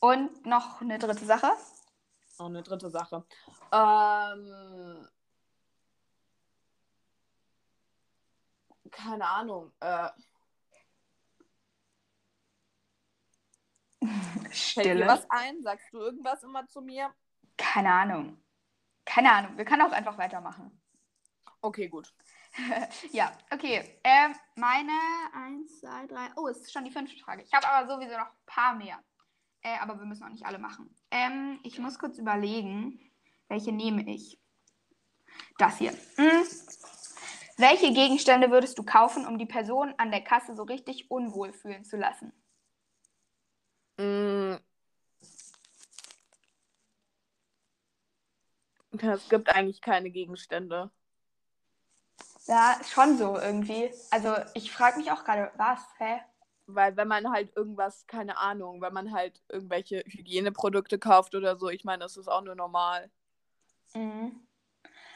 Und 0.00 0.46
noch 0.46 0.80
eine 0.80 0.98
dritte 0.98 1.24
Sache? 1.24 1.50
Noch 2.38 2.46
eine 2.46 2.62
dritte 2.62 2.90
Sache. 2.90 3.24
Ähm, 3.72 5.08
keine 8.90 9.26
Ahnung. 9.26 9.72
Äh, 9.80 10.08
Stille. 14.50 14.84
Fällt 14.84 15.00
dir 15.00 15.06
was 15.06 15.30
ein? 15.30 15.62
Sagst 15.62 15.92
du 15.92 15.98
irgendwas 15.98 16.42
immer 16.42 16.66
zu 16.68 16.80
mir? 16.80 17.12
Keine 17.56 17.92
Ahnung. 17.92 18.38
Keine 19.06 19.32
Ahnung. 19.32 19.56
Wir 19.56 19.64
können 19.64 19.82
auch 19.82 19.92
einfach 19.92 20.18
weitermachen. 20.18 20.78
Okay, 21.62 21.88
gut. 21.88 22.12
ja, 23.12 23.32
okay. 23.50 23.98
Äh, 24.02 24.28
meine 24.56 24.92
1, 25.32 25.80
2, 25.80 26.06
3. 26.08 26.28
Oh, 26.36 26.48
es 26.48 26.58
ist 26.58 26.72
schon 26.72 26.84
die 26.84 26.90
fünfte 26.90 27.18
Frage. 27.18 27.42
Ich 27.42 27.52
habe 27.54 27.66
aber 27.66 27.88
sowieso 27.88 28.12
noch 28.12 28.26
ein 28.26 28.46
paar 28.46 28.74
mehr. 28.74 29.02
Äh, 29.62 29.78
aber 29.78 29.98
wir 29.98 30.06
müssen 30.06 30.24
auch 30.24 30.30
nicht 30.30 30.44
alle 30.44 30.58
machen. 30.58 30.94
Ähm, 31.10 31.58
ich 31.62 31.78
muss 31.78 31.98
kurz 31.98 32.18
überlegen, 32.18 33.00
welche 33.48 33.72
nehme 33.72 34.08
ich. 34.08 34.38
Das 35.58 35.78
hier. 35.78 35.92
Hm. 36.16 36.42
Welche 37.58 37.92
Gegenstände 37.92 38.50
würdest 38.50 38.78
du 38.78 38.82
kaufen, 38.82 39.26
um 39.26 39.38
die 39.38 39.46
Person 39.46 39.94
an 39.96 40.10
der 40.10 40.22
Kasse 40.22 40.54
so 40.54 40.62
richtig 40.62 41.10
unwohl 41.10 41.52
fühlen 41.52 41.84
zu 41.84 41.96
lassen? 41.96 42.32
Mm. 43.98 44.56
Es 49.02 49.28
gibt 49.28 49.48
eigentlich 49.54 49.80
keine 49.80 50.10
Gegenstände. 50.10 50.90
Ja, 52.46 52.78
schon 52.84 53.18
so 53.18 53.38
irgendwie. 53.38 53.90
Also 54.10 54.34
ich 54.54 54.70
frage 54.70 54.98
mich 54.98 55.10
auch 55.10 55.24
gerade, 55.24 55.50
was, 55.56 55.80
hä? 55.98 56.20
Weil 56.66 56.96
wenn 56.96 57.08
man 57.08 57.30
halt 57.30 57.56
irgendwas, 57.56 58.06
keine 58.06 58.38
Ahnung, 58.38 58.80
wenn 58.80 58.92
man 58.92 59.12
halt 59.12 59.42
irgendwelche 59.48 60.02
Hygieneprodukte 60.06 60.98
kauft 60.98 61.34
oder 61.34 61.56
so, 61.56 61.68
ich 61.68 61.84
meine, 61.84 62.02
das 62.04 62.16
ist 62.16 62.28
auch 62.28 62.42
nur 62.42 62.54
normal. 62.54 63.10
Mhm. 63.94 64.40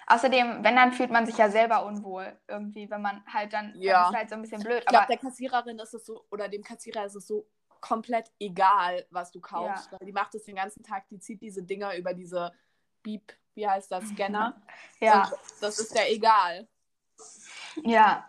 Außerdem, 0.07 0.64
wenn, 0.64 0.75
dann 0.75 0.93
fühlt 0.93 1.11
man 1.11 1.25
sich 1.25 1.37
ja 1.37 1.49
selber 1.51 1.85
unwohl 1.85 2.37
irgendwie, 2.49 2.90
wenn 2.90 3.01
man 3.01 3.25
halt 3.33 3.53
dann, 3.53 3.75
ja. 3.77 4.09
ist 4.09 4.16
halt 4.16 4.29
so 4.29 4.35
ein 4.35 4.43
bisschen 4.43 4.62
blöd. 4.62 4.81
Ich 4.81 4.87
glaube, 4.87 5.07
der 5.09 5.19
Kassiererin 5.19 5.79
ist 5.79 5.95
es 5.95 6.05
so, 6.05 6.25
oder 6.31 6.49
dem 6.49 6.64
Kassierer 6.64 7.05
ist 7.05 7.14
es 7.14 7.29
so 7.29 7.47
komplett 7.81 8.33
egal, 8.40 9.07
was 9.11 9.31
du 9.31 9.40
kaufst. 9.40 9.90
Ja. 9.93 9.99
Weil 9.99 10.07
die 10.07 10.12
macht 10.12 10.35
es 10.35 10.45
den 10.45 10.57
ganzen 10.57 10.83
Tag, 10.83 11.09
die 11.09 11.21
zieht 11.21 11.40
diese 11.40 11.62
Dinger 11.62 11.97
über 11.97 12.12
diese 12.12 12.53
Beep, 13.03 13.33
wie 13.55 13.69
heißt 13.69 13.91
das, 13.91 14.09
Scanner. 14.09 14.61
ja. 15.01 15.25
Und 15.25 15.39
das 15.61 15.79
ist 15.79 15.95
der 15.95 16.11
egal. 16.11 16.69
Ja. 17.85 18.29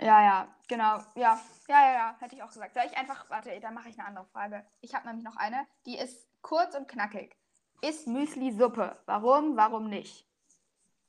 Ja, 0.00 0.22
ja, 0.22 0.54
genau. 0.68 0.98
Ja, 1.14 1.40
ja, 1.68 1.86
ja, 1.86 1.92
ja, 1.92 2.16
hätte 2.18 2.34
ich 2.34 2.42
auch 2.42 2.48
gesagt. 2.48 2.74
Soll 2.74 2.84
ich 2.86 2.96
einfach, 2.96 3.28
warte, 3.30 3.58
dann 3.60 3.74
mache 3.74 3.88
ich 3.88 3.98
eine 3.98 4.08
andere 4.08 4.26
Frage. 4.26 4.66
Ich 4.80 4.94
habe 4.94 5.06
nämlich 5.06 5.24
noch 5.24 5.36
eine, 5.36 5.66
die 5.86 5.96
ist 5.96 6.26
kurz 6.42 6.74
und 6.74 6.88
knackig. 6.88 7.36
Ist 7.80 8.06
Müsli 8.06 8.52
Suppe? 8.52 8.98
Warum, 9.06 9.56
warum 9.56 9.88
nicht? 9.88 10.26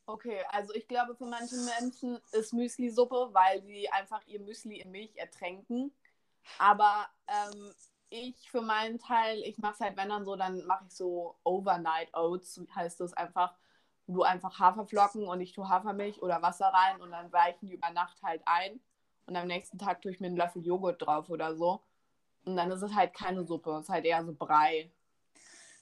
Okay, 0.08 0.44
also 0.50 0.74
ich 0.76 0.88
glaube, 0.88 1.16
für 1.16 1.26
manche 1.26 1.56
Menschen 1.56 2.20
ist 2.32 2.54
Müsli-Suppe, 2.54 3.30
weil 3.32 3.64
sie 3.64 3.90
einfach 3.90 4.22
ihr 4.28 4.40
Müsli 4.40 4.80
in 4.80 4.92
Milch 4.92 5.16
ertränken. 5.16 5.92
Aber 6.60 7.08
ähm, 7.28 7.74
ich 8.10 8.50
für 8.50 8.62
meinen 8.62 9.00
Teil, 9.00 9.42
ich 9.44 9.58
mache 9.58 9.74
es 9.74 9.80
halt, 9.80 9.98
wenn 9.98 10.10
dann 10.10 10.26
so, 10.26 10.36
dann 10.36 10.66
mache 10.66 10.86
ich 10.88 10.94
so 10.94 11.36
Overnight 11.44 12.14
Oats, 12.14 12.62
heißt 12.76 13.00
das 13.02 13.14
einfach, 13.14 13.54
du 14.08 14.24
einfach 14.24 14.60
Haferflocken 14.60 15.28
und 15.28 15.42
ich 15.42 15.54
tue 15.54 15.68
Hafermilch 15.68 16.22
oder 16.22 16.42
Wasser 16.42 16.68
rein 16.68 17.02
und 17.02 17.12
dann 17.12 17.32
weichen 17.32 17.68
die 17.68 17.76
über 17.76 17.90
Nacht 17.92 18.22
halt 18.24 18.42
ein. 18.46 18.80
Und 19.26 19.36
am 19.36 19.48
nächsten 19.48 19.80
Tag 19.80 20.02
tue 20.02 20.12
ich 20.12 20.20
mir 20.20 20.28
einen 20.28 20.38
Löffel 20.38 20.64
Joghurt 20.66 21.02
drauf 21.02 21.30
oder 21.30 21.56
so. 21.56 21.82
Und 22.46 22.56
dann 22.58 22.72
ist 22.72 22.82
es 22.84 22.94
halt 22.96 23.14
keine 23.14 23.44
Suppe, 23.46 23.72
es 23.72 23.84
ist 23.84 23.90
halt 23.90 24.06
eher 24.06 24.24
so 24.26 24.34
Brei. 24.34 24.92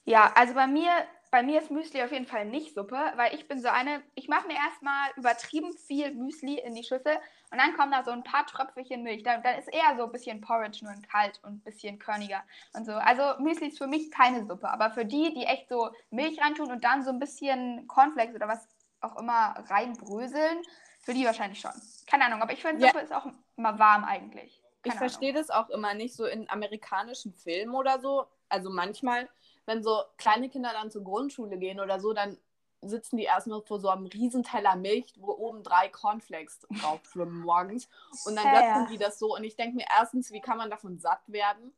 Ja, 0.04 0.32
also 0.34 0.54
bei 0.54 0.66
mir 0.66 0.90
bei 1.34 1.42
mir 1.42 1.60
ist 1.60 1.72
Müsli 1.72 2.00
auf 2.00 2.12
jeden 2.12 2.28
Fall 2.28 2.44
nicht 2.44 2.76
Suppe, 2.76 2.96
weil 3.16 3.34
ich 3.34 3.48
bin 3.48 3.60
so 3.60 3.66
eine, 3.66 4.04
ich 4.14 4.28
mache 4.28 4.46
mir 4.46 4.54
erstmal 4.54 5.10
übertrieben 5.16 5.76
viel 5.76 6.14
Müsli 6.14 6.60
in 6.60 6.76
die 6.76 6.84
Schüssel 6.84 7.16
und 7.50 7.58
dann 7.58 7.74
kommen 7.76 7.90
da 7.90 8.04
so 8.04 8.12
ein 8.12 8.22
paar 8.22 8.46
Tröpfelchen 8.46 9.02
Milch. 9.02 9.24
Dann, 9.24 9.42
dann 9.42 9.58
ist 9.58 9.66
eher 9.66 9.96
so 9.96 10.04
ein 10.04 10.12
bisschen 10.12 10.40
Porridge, 10.40 10.84
nur 10.84 10.92
in 10.92 11.02
kalt 11.02 11.40
und 11.42 11.54
ein 11.54 11.60
bisschen 11.62 11.98
körniger 11.98 12.44
und 12.74 12.86
so. 12.86 12.92
Also 12.92 13.42
Müsli 13.42 13.66
ist 13.66 13.78
für 13.78 13.88
mich 13.88 14.12
keine 14.12 14.46
Suppe, 14.46 14.68
aber 14.68 14.92
für 14.92 15.04
die, 15.04 15.34
die 15.34 15.42
echt 15.42 15.68
so 15.68 15.90
Milch 16.10 16.40
reintun 16.40 16.70
und 16.70 16.84
dann 16.84 17.02
so 17.02 17.10
ein 17.10 17.18
bisschen 17.18 17.88
Cornflakes 17.88 18.36
oder 18.36 18.46
was 18.46 18.68
auch 19.00 19.16
immer 19.16 19.56
reinbröseln, 19.68 20.62
für 21.00 21.14
die 21.14 21.24
wahrscheinlich 21.24 21.58
schon. 21.58 21.72
Keine 22.06 22.26
Ahnung, 22.26 22.42
aber 22.42 22.52
ich 22.52 22.62
finde, 22.62 22.86
Suppe 22.86 22.98
ja. 22.98 23.02
ist 23.02 23.12
auch 23.12 23.26
immer 23.56 23.76
warm 23.80 24.04
eigentlich. 24.04 24.62
Keine 24.84 24.94
ich 24.94 24.94
verstehe 24.94 25.32
das 25.32 25.50
auch 25.50 25.68
immer 25.70 25.94
nicht 25.94 26.14
so 26.14 26.26
in 26.26 26.48
amerikanischen 26.48 27.34
Filmen 27.34 27.74
oder 27.74 27.98
so. 27.98 28.26
Also 28.48 28.70
manchmal 28.70 29.28
wenn 29.66 29.82
so 29.82 30.02
kleine 30.16 30.48
Kinder 30.48 30.70
dann 30.72 30.90
zur 30.90 31.04
Grundschule 31.04 31.58
gehen 31.58 31.80
oder 31.80 32.00
so, 32.00 32.12
dann 32.12 32.38
sitzen 32.82 33.16
die 33.16 33.24
erstmal 33.24 33.62
vor 33.62 33.80
so 33.80 33.88
einem 33.88 34.06
Riesenteller 34.06 34.76
Milch, 34.76 35.14
wo 35.18 35.32
oben 35.32 35.62
drei 35.62 35.88
Cornflakes 35.88 36.60
drauf 36.80 37.00
schwimmen 37.10 37.40
morgens. 37.40 37.88
Und 38.24 38.36
dann 38.36 38.52
löffeln 38.52 38.86
die 38.90 38.98
das 38.98 39.18
so. 39.18 39.34
Und 39.34 39.44
ich 39.44 39.56
denke 39.56 39.76
mir 39.76 39.86
erstens, 39.90 40.30
wie 40.32 40.40
kann 40.40 40.58
man 40.58 40.70
davon 40.70 40.98
satt 40.98 41.22
werden? 41.26 41.72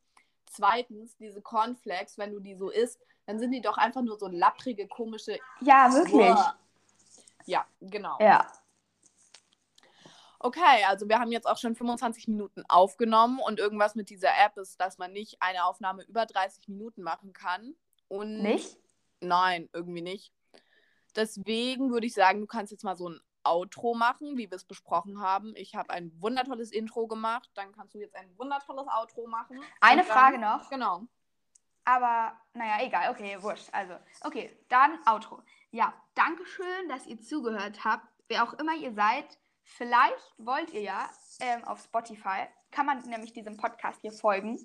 Zweitens, 0.51 1.15
diese 1.17 1.41
Cornflakes, 1.41 2.17
wenn 2.17 2.31
du 2.31 2.39
die 2.39 2.55
so 2.55 2.69
isst, 2.69 2.99
dann 3.25 3.39
sind 3.39 3.51
die 3.51 3.61
doch 3.61 3.77
einfach 3.77 4.01
nur 4.01 4.17
so 4.17 4.27
lapprige, 4.27 4.87
komische. 4.87 5.39
Ja, 5.61 5.93
wirklich. 5.93 6.37
Ja, 7.45 7.65
genau. 7.81 8.17
Ja. 8.19 8.45
Okay, 10.39 10.83
also 10.87 11.09
wir 11.09 11.19
haben 11.19 11.31
jetzt 11.31 11.47
auch 11.47 11.57
schon 11.57 11.75
25 11.75 12.27
Minuten 12.27 12.63
aufgenommen 12.69 13.39
und 13.39 13.59
irgendwas 13.59 13.95
mit 13.95 14.09
dieser 14.09 14.29
App 14.45 14.57
ist, 14.57 14.79
dass 14.79 14.97
man 14.97 15.11
nicht 15.11 15.41
eine 15.41 15.65
Aufnahme 15.65 16.03
über 16.03 16.25
30 16.25 16.67
Minuten 16.67 17.01
machen 17.01 17.33
kann. 17.33 17.75
Und 18.07 18.41
Nicht? 18.41 18.77
Nein, 19.19 19.67
irgendwie 19.73 20.01
nicht. 20.01 20.31
Deswegen 21.15 21.91
würde 21.91 22.05
ich 22.05 22.13
sagen, 22.13 22.39
du 22.41 22.45
kannst 22.45 22.71
jetzt 22.71 22.83
mal 22.83 22.95
so 22.95 23.09
ein 23.09 23.19
Outro 23.43 23.95
machen, 23.95 24.37
wie 24.37 24.49
wir 24.49 24.55
es 24.55 24.65
besprochen 24.65 25.19
haben. 25.21 25.53
Ich 25.55 25.75
habe 25.75 25.89
ein 25.91 26.11
wundertolles 26.21 26.71
Intro 26.71 27.07
gemacht, 27.07 27.49
dann 27.55 27.71
kannst 27.71 27.95
du 27.95 27.99
jetzt 27.99 28.15
ein 28.15 28.29
wundertolles 28.37 28.87
Outro 28.87 29.25
machen. 29.25 29.59
Eine 29.81 30.03
dann- 30.03 30.11
Frage 30.11 30.37
noch. 30.37 30.69
Genau. 30.69 31.03
Aber 31.85 32.37
naja, 32.53 32.85
egal. 32.85 33.09
Okay, 33.11 33.37
wurscht. 33.41 33.69
Also, 33.71 33.93
okay, 34.21 34.55
dann 34.67 34.99
Outro. 35.07 35.41
Ja, 35.71 35.93
Dankeschön, 36.15 36.89
dass 36.89 37.07
ihr 37.07 37.19
zugehört 37.21 37.85
habt. 37.85 38.05
Wer 38.27 38.43
auch 38.43 38.53
immer 38.53 38.75
ihr 38.75 38.93
seid, 38.93 39.25
vielleicht 39.67 40.33
wollt 40.37 40.71
ihr 40.71 40.81
ja 40.81 41.09
ähm, 41.41 41.63
auf 41.65 41.83
Spotify, 41.83 42.47
kann 42.71 42.85
man 42.85 42.99
nämlich 43.03 43.33
diesem 43.33 43.57
Podcast 43.57 44.01
hier 44.01 44.11
folgen. 44.11 44.59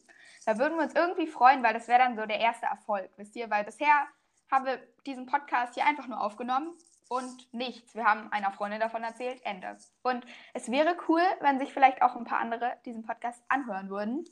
Da 0.47 0.59
würden 0.59 0.77
wir 0.77 0.85
uns 0.85 0.95
irgendwie 0.95 1.27
freuen, 1.27 1.63
weil 1.63 1.75
das 1.75 1.89
wäre 1.89 1.99
dann 1.99 2.17
so 2.17 2.25
der 2.25 2.41
erste 2.41 2.67
Erfolg, 2.67 3.11
wisst 3.17 3.37
ihr? 3.37 3.51
Weil 3.51 3.65
bisher 3.65 4.07
haben 4.51 4.65
wir 4.65 4.81
diesen 5.07 5.27
Podcast 5.27 5.75
hier 5.75 5.87
einfach 5.87 6.07
nur 6.07 6.21
aufgenommen 6.21 6.77
und 7.09 7.53
nichts. 7.53 7.95
Wir 7.95 8.05
haben 8.05 8.31
einer 8.33 8.53
Freundin 8.53 8.81
davon 8.81 9.03
erzählt, 9.03 9.45
Ende. 9.45 9.77
Und 10.03 10.25
es 10.55 10.71
wäre 10.71 10.97
cool, 11.09 11.23
wenn 11.41 11.59
sich 11.59 11.73
vielleicht 11.73 12.03
auch 12.03 12.17
ein 12.17 12.25
paar 12.25 12.39
andere 12.39 12.79
diesen 12.85 13.03
Podcast 13.03 13.43
anhören 13.49 13.91
würden. 13.91 14.25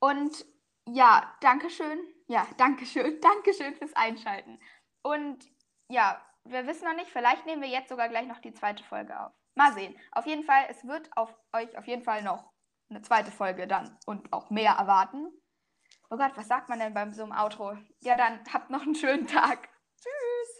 Und 0.00 0.44
ja, 0.86 1.34
Dankeschön. 1.40 2.00
Ja, 2.26 2.46
Dankeschön. 2.56 3.20
Dankeschön 3.22 3.74
fürs 3.74 3.94
Einschalten. 3.94 4.58
Und 5.02 5.50
ja, 5.88 6.20
wir 6.50 6.66
wissen 6.66 6.84
noch 6.84 6.96
nicht, 6.96 7.10
vielleicht 7.10 7.46
nehmen 7.46 7.62
wir 7.62 7.68
jetzt 7.68 7.88
sogar 7.88 8.08
gleich 8.08 8.26
noch 8.26 8.38
die 8.38 8.52
zweite 8.52 8.82
Folge 8.84 9.18
auf. 9.18 9.32
Mal 9.54 9.72
sehen. 9.72 9.96
Auf 10.12 10.26
jeden 10.26 10.44
Fall, 10.44 10.66
es 10.68 10.86
wird 10.86 11.10
auf 11.16 11.34
euch 11.52 11.76
auf 11.76 11.86
jeden 11.86 12.02
Fall 12.02 12.22
noch 12.22 12.52
eine 12.90 13.02
zweite 13.02 13.30
Folge 13.30 13.66
dann 13.66 13.98
und 14.06 14.32
auch 14.32 14.50
mehr 14.50 14.72
erwarten. 14.72 15.28
Oh 16.10 16.16
Gott, 16.16 16.32
was 16.36 16.48
sagt 16.48 16.68
man 16.68 16.78
denn 16.78 16.94
beim 16.94 17.12
so 17.12 17.22
einem 17.22 17.32
Outro? 17.32 17.76
Ja, 18.00 18.16
dann 18.16 18.40
habt 18.52 18.70
noch 18.70 18.82
einen 18.82 18.94
schönen 18.94 19.26
Tag. 19.26 19.68
Tschüss. 20.00 20.58